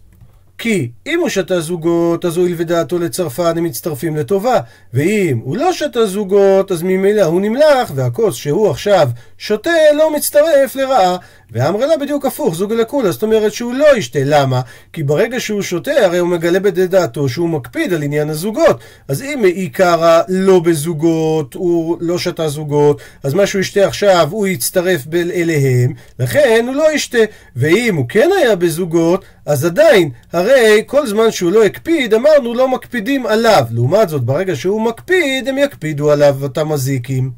כי 0.57 0.89
אם 1.07 1.19
הוא 1.19 1.29
שתה 1.29 1.61
זוגות, 1.61 2.25
אז 2.25 2.37
הואיל 2.37 2.55
ודעתו 2.57 2.99
לצרפן 2.99 3.57
הם 3.57 3.63
מצטרפים 3.63 4.15
לטובה, 4.15 4.59
ואם 4.93 5.39
הוא 5.43 5.57
לא 5.57 5.73
שתה 5.73 6.05
זוגות, 6.05 6.71
אז 6.71 6.83
ממילא 6.83 7.21
הוא 7.21 7.41
נמלח, 7.41 7.91
והכוס 7.95 8.35
שהוא 8.35 8.69
עכשיו 8.69 9.09
שותה 9.37 9.71
לא 9.97 10.15
מצטרף 10.15 10.75
לרעה. 10.75 11.17
ואמרה 11.51 11.85
לה 11.85 11.97
בדיוק 11.97 12.25
הפוך, 12.25 12.55
זוג 12.55 12.73
לקולה, 12.73 13.11
זאת 13.11 13.23
אומרת 13.23 13.53
שהוא 13.53 13.73
לא 13.73 13.97
ישתה, 13.97 14.19
למה? 14.25 14.61
כי 14.93 15.03
ברגע 15.03 15.39
שהוא 15.39 15.61
שותה, 15.61 15.91
הרי 16.05 16.17
הוא 16.17 16.29
מגלה 16.29 16.59
בדעתו 16.59 17.29
שהוא 17.29 17.49
מקפיד 17.49 17.93
על 17.93 18.03
עניין 18.03 18.29
הזוגות. 18.29 18.79
אז 19.07 19.21
אם 19.21 19.43
היא 19.43 19.69
קרה 19.71 20.21
לא 20.27 20.59
בזוגות, 20.59 21.53
הוא 21.53 21.97
לא 21.99 22.17
שתה 22.17 22.47
זוגות, 22.47 23.01
אז 23.23 23.33
מה 23.33 23.47
שהוא 23.47 23.59
ישתה 23.59 23.87
עכשיו, 23.87 24.27
הוא 24.31 24.47
יצטרף 24.47 25.01
אליהם, 25.13 25.93
לכן 26.19 26.65
הוא 26.67 26.75
לא 26.75 26.93
ישתה. 26.93 27.17
ואם 27.55 27.95
הוא 27.95 28.05
כן 28.09 28.29
היה 28.41 28.55
בזוגות, 28.55 29.25
אז 29.45 29.65
עדיין, 29.65 30.09
הרי 30.43 30.83
כל 30.85 31.07
זמן 31.07 31.31
שהוא 31.31 31.51
לא 31.51 31.65
הקפיד, 31.65 32.13
אמרנו 32.13 32.53
לא 32.53 32.67
מקפידים 32.67 33.25
עליו. 33.25 33.65
לעומת 33.71 34.09
זאת, 34.09 34.23
ברגע 34.23 34.55
שהוא 34.55 34.81
מקפיד, 34.81 35.47
הם 35.47 35.57
יקפידו 35.57 36.11
עליו 36.11 36.37
אותם 36.41 36.71
הזיקים. 36.71 37.31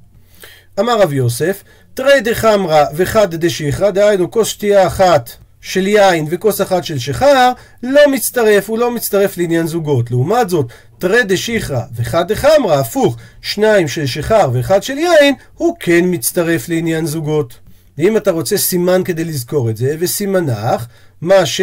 אמר 0.80 1.00
רב 1.02 1.14
יוסף, 1.14 1.64
תרי 1.94 2.22
דחמרא 2.22 2.86
וחד 2.96 3.36
דשיחרא, 3.36 3.90
דהיינו 3.90 4.32
כוס 4.32 4.48
שתייה 4.48 4.88
אחת 4.88 5.30
של 5.62 5.88
יין 5.88 6.28
וכוס 6.30 6.62
אחת 6.62 6.84
של 6.84 7.00
שיכר, 7.00 7.52
לא 7.84 8.02
מצטרף, 8.12 8.70
הוא 8.70 8.78
לא 8.78 8.92
מצטרף 8.92 9.38
לעניין 9.38 9.68
זוגות. 9.68 10.12
לעומת 10.12 10.50
זאת, 10.50 10.66
תרי 11.00 11.24
דשיחרא 11.24 11.82
וחד 11.96 12.32
דחמרא, 12.32 12.80
הפוך, 12.80 13.18
שניים 13.42 13.88
של 13.88 14.06
שיכר 14.06 14.50
ואחד 14.54 14.84
של 14.84 14.98
יין, 14.98 15.34
הוא 15.54 15.76
כן 15.80 16.02
מצטרף 16.04 16.70
לעניין 16.70 17.06
זוגות. 17.06 17.54
ואם 17.98 18.18
אתה 18.18 18.32
רוצה 18.32 18.58
סימן 18.58 19.02
כדי 19.06 19.24
לזכור 19.24 19.70
את 19.70 19.78
זה, 19.78 19.96
וסימנך, 20.00 20.86
מה 21.22 21.46
ש... 21.46 21.62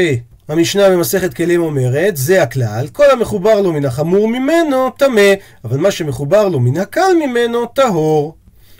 המשנה 0.48 0.90
במסכת 0.90 1.34
כלים 1.34 1.62
אומרת, 1.62 2.16
זה 2.16 2.42
הכלל, 2.42 2.86
כל 2.92 3.10
המחובר 3.10 3.60
לו 3.60 3.72
מן 3.72 3.84
החמור 3.84 4.28
ממנו, 4.28 4.90
טמא, 4.90 5.32
אבל 5.64 5.78
מה 5.78 5.90
שמחובר 5.90 6.48
לו 6.48 6.60
מן 6.60 6.76
הקל 6.76 7.12
ממנו, 7.26 7.66
טהור. 7.66 8.36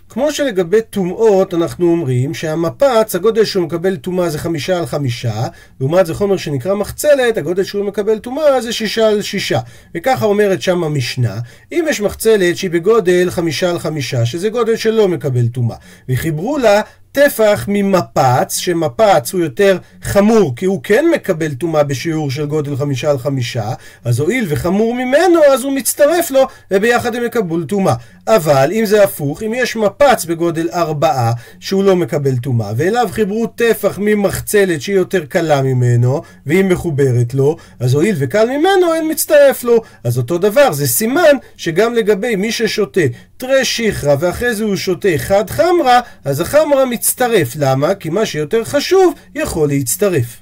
כמו 0.09 0.33
שלגבי 0.33 0.83
טומאות 0.91 1.55
אנחנו 1.55 1.91
אומרים 1.91 2.35
שהמפץ, 2.35 3.15
הגודל 3.15 3.45
שהוא 3.45 3.65
מקבל 3.65 3.97
טומאה 3.97 4.31
זה 4.31 4.39
חמישה 4.39 4.79
על 4.79 4.87
חמישה, 4.87 5.47
לעומת 5.81 6.07
זה 6.07 6.15
חומר 6.15 6.37
שנקרא 6.37 6.75
מחצלת, 6.75 7.37
הגודל 7.37 7.65
שהוא 7.65 7.85
מקבל 7.85 8.19
טומאה 8.19 8.61
זה 8.61 8.73
שישה 8.73 9.09
על 9.09 9.23
שישה. 9.23 9.61
וככה 9.95 10.27
אומרת 10.27 10.63
שם 10.63 10.85
המשנה, 10.85 11.39
אם 11.73 11.85
יש 11.89 12.01
מחצלת 12.01 12.57
שהיא 12.57 12.71
בגודל 12.71 13.31
חמישה 13.31 13.71
על 13.71 13.79
חמישה, 13.79 14.27
שזה 14.27 14.49
גודל 14.49 14.77
שלא 14.77 15.09
מקבל 15.09 15.49
טומאה, 15.49 15.77
וחיברו 16.09 16.59
לה 16.59 16.81
טפח 17.13 17.65
ממפץ, 17.69 18.57
שמפץ 18.57 19.33
הוא 19.33 19.41
יותר 19.41 19.79
חמור, 20.03 20.57
כי 20.57 20.65
הוא 20.65 20.81
כן 20.83 21.05
מקבל 21.15 21.55
טומאה 21.55 21.83
בשיעור 21.83 22.31
של 22.31 22.47
גודל 22.47 22.77
חמישה 22.77 23.11
על 23.11 23.19
חמישה, 23.19 23.73
אז 24.05 24.21
הואיל 24.21 24.47
וחמור 24.49 24.95
ממנו, 24.95 25.45
אז 25.53 25.65
הוא 25.65 25.73
מצטרף 25.73 26.31
לו, 26.31 26.47
וביחד 26.71 27.15
הם 27.15 27.25
יקבלו 27.25 27.65
טומאה. 27.65 27.95
אבל 28.29 28.71
אם 28.73 28.87
זה 28.87 29.05
הפוך, 29.05 29.43
אם 29.43 29.53
יש 29.55 29.77
מפץ 29.77 30.25
בגודל 30.25 30.69
ארבעה, 30.73 31.33
שהוא 31.61 31.85
לא 31.85 31.97
מקבל 31.97 32.37
טומאה, 32.37 32.73
ואליו 32.77 33.09
חיברו 33.13 33.47
טפח 33.47 33.99
ממחצלת 34.03 34.83
שהיא 34.83 34.97
יותר 34.97 35.25
קלה 35.25 35.63
ממנו, 35.63 36.23
והיא 36.47 36.65
מחוברת 36.65 37.35
לו, 37.35 37.57
אז 37.81 37.95
הואיל 37.95 38.17
וקל 38.19 38.47
ממנו, 38.47 38.95
אין 38.95 39.11
מצטרף 39.11 39.65
לו. 39.65 39.83
אז 40.05 40.19
אותו 40.19 40.39
דבר, 40.39 40.73
זה 40.73 40.89
סימן 40.89 41.37
שגם 41.57 41.95
לגבי 41.95 42.37
מי 42.37 42.53
ששותה 42.53 43.01
תרי 43.43 43.65
שיחרא 43.65 44.17
ואחרי 44.21 44.55
זה 44.55 44.65
הוא 44.65 44.77
שותה 44.77 45.09
חד 45.17 45.51
חמרא, 45.51 46.01
אז 46.25 46.41
החמרא 46.41 46.85
מצטרף. 46.85 47.49
למה? 47.57 47.95
כי 47.95 48.11
מה 48.11 48.27
שיותר 48.27 48.65
חשוב 48.65 49.15
יכול 49.35 49.69
להצטרף. 49.69 50.41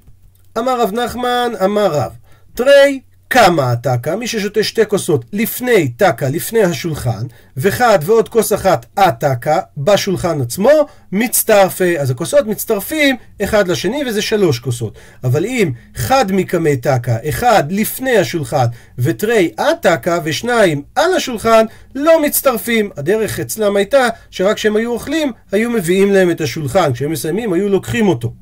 אמר 0.59 0.81
רב 0.81 0.93
נחמן, 0.93 1.53
אמר 1.65 1.87
רב, 1.87 2.13
תרי 2.55 3.01
כמה 3.33 3.73
הטקה, 3.73 4.17
מי 4.17 4.27
ששותה 4.27 4.63
שתי 4.63 4.87
כוסות 4.89 5.25
לפני 5.33 5.89
טקה, 5.89 6.29
לפני 6.29 6.63
השולחן, 6.63 7.27
וחד 7.57 7.99
ועוד 8.03 8.29
כוס 8.29 8.53
אחת 8.53 8.87
הטקה 8.97 9.61
בשולחן 9.77 10.41
עצמו, 10.41 10.71
מצטרפי. 11.13 11.99
אז 11.99 12.11
הכוסות 12.11 12.47
מצטרפים 12.47 13.17
אחד 13.43 13.69
לשני 13.69 14.03
וזה 14.07 14.23
שלוש 14.23 14.59
כוסות. 14.59 14.99
אבל 15.25 15.45
אם 15.45 15.73
חד 15.95 16.33
מקמי 16.33 16.77
טקה, 16.77 17.17
אחד 17.29 17.65
לפני 17.73 18.19
השולחן, 18.19 18.67
ותרי 18.99 19.51
הטקה 19.59 20.19
ושניים 20.25 20.83
על 20.95 21.15
השולחן, 21.15 21.65
לא 21.95 22.23
מצטרפים. 22.23 22.91
הדרך 22.97 23.41
אצלם 23.41 23.77
הייתה 23.77 24.09
שרק 24.31 24.57
כשהם 24.57 24.77
היו 24.77 24.93
אוכלים, 24.93 25.33
היו 25.53 25.71
מביאים 25.71 26.13
להם 26.13 26.31
את 26.31 26.41
השולחן. 26.41 26.93
כשהם 26.93 27.11
מסיימים, 27.11 27.53
היו 27.53 27.69
לוקחים 27.69 28.09
אותו. 28.09 28.33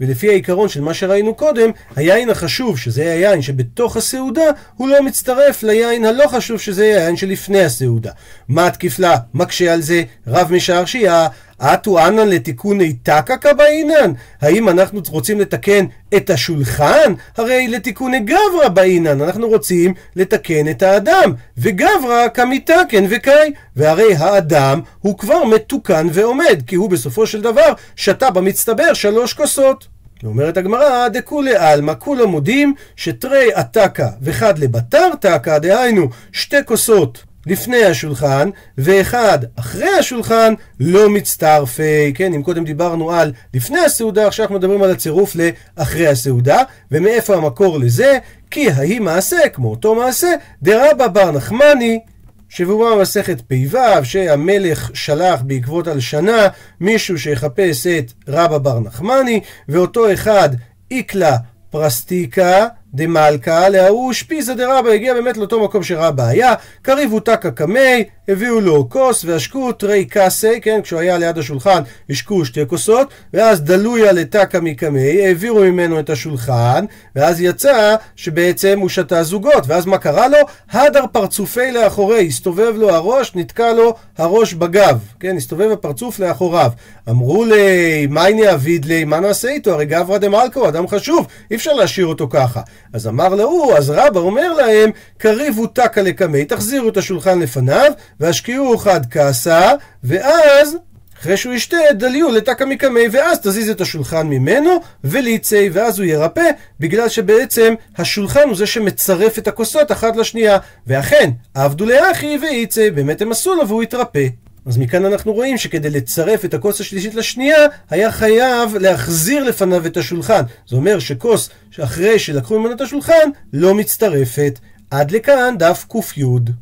ולפי 0.00 0.28
העיקרון 0.28 0.68
של 0.68 0.80
מה 0.80 0.94
שראינו 0.94 1.34
קודם, 1.34 1.70
היין 1.96 2.30
החשוב, 2.30 2.78
שזה 2.78 3.12
היין 3.12 3.42
שבתוך 3.42 3.96
הסעודה, 3.96 4.44
הוא 4.76 4.88
לא 4.88 5.02
מצטרף 5.02 5.62
ליין 5.62 6.04
הלא 6.04 6.26
חשוב, 6.26 6.60
שזה 6.60 6.82
היין 6.84 7.16
שלפני 7.16 7.60
הסעודה. 7.62 8.10
מה 8.48 8.66
התקיפלה? 8.66 9.16
מקשה 9.34 9.72
על 9.72 9.82
זה 9.82 10.02
רב 10.26 10.52
משערשייה, 10.52 11.28
אטו 11.60 12.06
אנן 12.06 12.28
לתיקוני 12.28 12.92
תקא 12.92 13.36
כבאינן? 13.36 14.12
האם 14.40 14.68
אנחנו 14.68 15.00
רוצים 15.08 15.40
לתקן 15.40 15.84
את 16.16 16.30
השולחן? 16.30 17.14
הרי 17.36 17.68
לתיקוני 17.68 18.20
גברא 18.20 18.68
באינן, 18.68 19.20
אנחנו 19.22 19.48
רוצים 19.48 19.94
לתקן 20.16 20.68
את 20.70 20.82
האדם, 20.82 21.32
וגברא 21.58 22.28
כמיתקן 22.34 23.04
וקאי, 23.08 23.52
והרי 23.76 24.14
האדם 24.14 24.80
הוא 25.00 25.18
כבר 25.18 25.44
מתוקן 25.44 26.06
ועומד, 26.12 26.62
כי 26.66 26.76
הוא 26.76 26.90
בסופו 26.90 27.26
של 27.26 27.40
דבר 27.40 27.72
שתה 27.96 28.30
במצטבר 28.30 28.94
שלוש 28.94 29.32
כוסות. 29.32 29.86
אומרת 30.24 30.56
הגמרא, 30.56 31.08
דכולי 31.08 31.56
עלמא, 31.56 31.92
כולם 31.98 32.28
מודים 32.28 32.74
שתרי 32.96 33.52
עתקה 33.54 34.08
וחד 34.22 34.58
לבתר 34.58 35.14
תקה, 35.20 35.58
דהיינו 35.58 36.08
שתי 36.32 36.56
כוסות 36.64 37.29
לפני 37.46 37.84
השולחן, 37.84 38.50
ואחד 38.78 39.38
אחרי 39.56 39.88
השולחן 39.98 40.54
לא 40.80 41.10
מצטרפי. 41.10 42.12
כן, 42.14 42.34
אם 42.34 42.42
קודם 42.42 42.64
דיברנו 42.64 43.10
על 43.10 43.32
לפני 43.54 43.80
הסעודה, 43.80 44.26
עכשיו 44.26 44.44
אנחנו 44.44 44.56
מדברים 44.56 44.82
על 44.82 44.90
הצירוף 44.90 45.36
לאחרי 45.76 46.06
הסעודה, 46.06 46.58
ומאיפה 46.90 47.34
המקור 47.34 47.78
לזה? 47.78 48.18
כי 48.50 48.70
ההיא 48.70 49.00
מעשה, 49.00 49.48
כמו 49.52 49.70
אותו 49.70 49.94
מעשה, 49.94 50.34
דרבא 50.62 51.06
בר 51.08 51.30
נחמני 51.30 52.00
שבובה 52.48 52.96
במסכת 52.96 53.40
פ"ו, 53.40 54.04
שהמלך 54.04 54.90
שלח 54.94 55.40
בעקבות 55.42 55.86
הלשנה 55.86 56.48
מישהו 56.80 57.18
שיחפש 57.18 57.86
את 57.86 58.12
רבא 58.28 58.58
בר 58.58 58.80
נחמני, 58.80 59.40
ואותו 59.68 60.12
אחד 60.12 60.48
איקלה 60.90 61.36
פרסטיקה 61.70 62.66
דמלכה 62.94 63.68
להוא 63.68 64.12
שפיזא 64.12 64.54
דרבא, 64.54 64.90
הגיע 64.90 65.14
באמת 65.14 65.36
לאותו 65.36 65.64
מקום 65.64 65.82
שרבא 65.82 66.26
היה, 66.26 66.54
קריבו 66.82 67.20
תקא 67.20 67.50
קמי, 67.50 68.04
הביאו 68.28 68.60
לו 68.60 68.88
כוס 68.88 69.24
והשקו 69.24 69.72
תרי 69.72 70.04
קסי, 70.10 70.60
כן, 70.60 70.80
כשהוא 70.82 71.00
היה 71.00 71.18
ליד 71.18 71.38
השולחן 71.38 71.82
השקו 72.10 72.44
שתי 72.44 72.60
כוסות, 72.66 73.08
ואז 73.34 73.60
דלויה 73.60 74.12
לתקא 74.12 74.58
מקמי, 74.62 75.26
העבירו 75.26 75.60
ממנו 75.60 76.00
את 76.00 76.10
השולחן, 76.10 76.84
ואז 77.16 77.40
יצא 77.40 77.96
שבעצם 78.16 78.78
הוא 78.80 78.88
שתה 78.88 79.22
זוגות, 79.22 79.64
ואז 79.66 79.86
מה 79.86 79.98
קרה 79.98 80.28
לו? 80.28 80.38
הדר 80.70 81.04
פרצופי 81.12 81.72
לאחורי, 81.72 82.26
הסתובב 82.26 82.74
לו 82.76 82.90
הראש, 82.90 83.32
נתקע 83.34 83.72
לו 83.72 83.94
הראש 84.18 84.54
בגב, 84.54 84.98
כן, 85.20 85.36
הסתובב 85.36 85.70
הפרצוף 85.70 86.18
לאחוריו. 86.18 86.70
אמרו 87.08 87.44
לי, 87.44 88.06
הנה 88.30 88.54
אביד 88.54 88.84
לי, 88.84 89.04
מה 89.04 89.20
נעשה 89.20 89.48
איתו? 89.48 89.72
הרי 89.72 89.86
גברא 89.86 90.18
דמלכו, 90.18 90.68
אדם 90.68 90.88
חשוב, 90.88 91.26
אי 91.50 91.56
אפשר 91.56 91.72
להשאיר 91.72 92.06
אותו 92.06 92.28
ככה. 92.30 92.60
אז 92.92 93.06
אמר 93.06 93.28
להוא, 93.34 93.74
אז 93.74 93.90
רבא 93.90 94.20
אומר 94.20 94.52
להם, 94.52 94.90
קריבו 95.18 95.66
תקא 95.66 96.00
לקמי, 96.00 96.44
תחזירו 96.44 96.88
את 96.88 96.96
השולחן 96.96 97.38
לפניו, 97.38 97.92
והשקיעו 98.20 98.78
חד 98.78 99.00
כעסה, 99.10 99.72
ואז 100.04 100.76
אחרי 101.20 101.36
שהוא 101.36 101.54
ישתה, 101.54 101.76
דליו 101.92 102.28
לתקא 102.28 102.64
מקמי, 102.64 103.08
ואז 103.12 103.38
תזיז 103.40 103.70
את 103.70 103.80
השולחן 103.80 104.26
ממנו, 104.26 104.70
וליצי, 105.04 105.70
ואז 105.72 105.98
הוא 105.98 106.06
ירפא, 106.06 106.50
בגלל 106.80 107.08
שבעצם 107.08 107.74
השולחן 107.98 108.48
הוא 108.48 108.56
זה 108.56 108.66
שמצרף 108.66 109.38
את 109.38 109.48
הכוסות 109.48 109.92
אחת 109.92 110.16
לשנייה. 110.16 110.58
ואכן, 110.86 111.30
עבדו 111.54 111.86
לאחי 111.86 112.38
וייצי, 112.42 112.90
באמת 112.90 113.22
הם 113.22 113.30
עשו 113.32 113.54
לו 113.54 113.68
והוא 113.68 113.82
התרפא. 113.82 114.26
אז 114.70 114.78
מכאן 114.78 115.04
אנחנו 115.04 115.32
רואים 115.32 115.58
שכדי 115.58 115.90
לצרף 115.90 116.44
את 116.44 116.54
הכוס 116.54 116.80
השלישית 116.80 117.14
לשנייה, 117.14 117.66
היה 117.90 118.12
חייב 118.12 118.76
להחזיר 118.76 119.44
לפניו 119.44 119.86
את 119.86 119.96
השולחן. 119.96 120.42
זה 120.68 120.76
אומר 120.76 120.98
שכוס 120.98 121.50
שאחרי 121.70 122.18
שלקחו 122.18 122.58
ממנו 122.58 122.74
את 122.74 122.80
השולחן, 122.80 123.30
לא 123.52 123.74
מצטרפת. 123.74 124.58
עד 124.90 125.10
לכאן 125.10 125.54
דף 125.58 125.86
ק"י. 125.88 126.22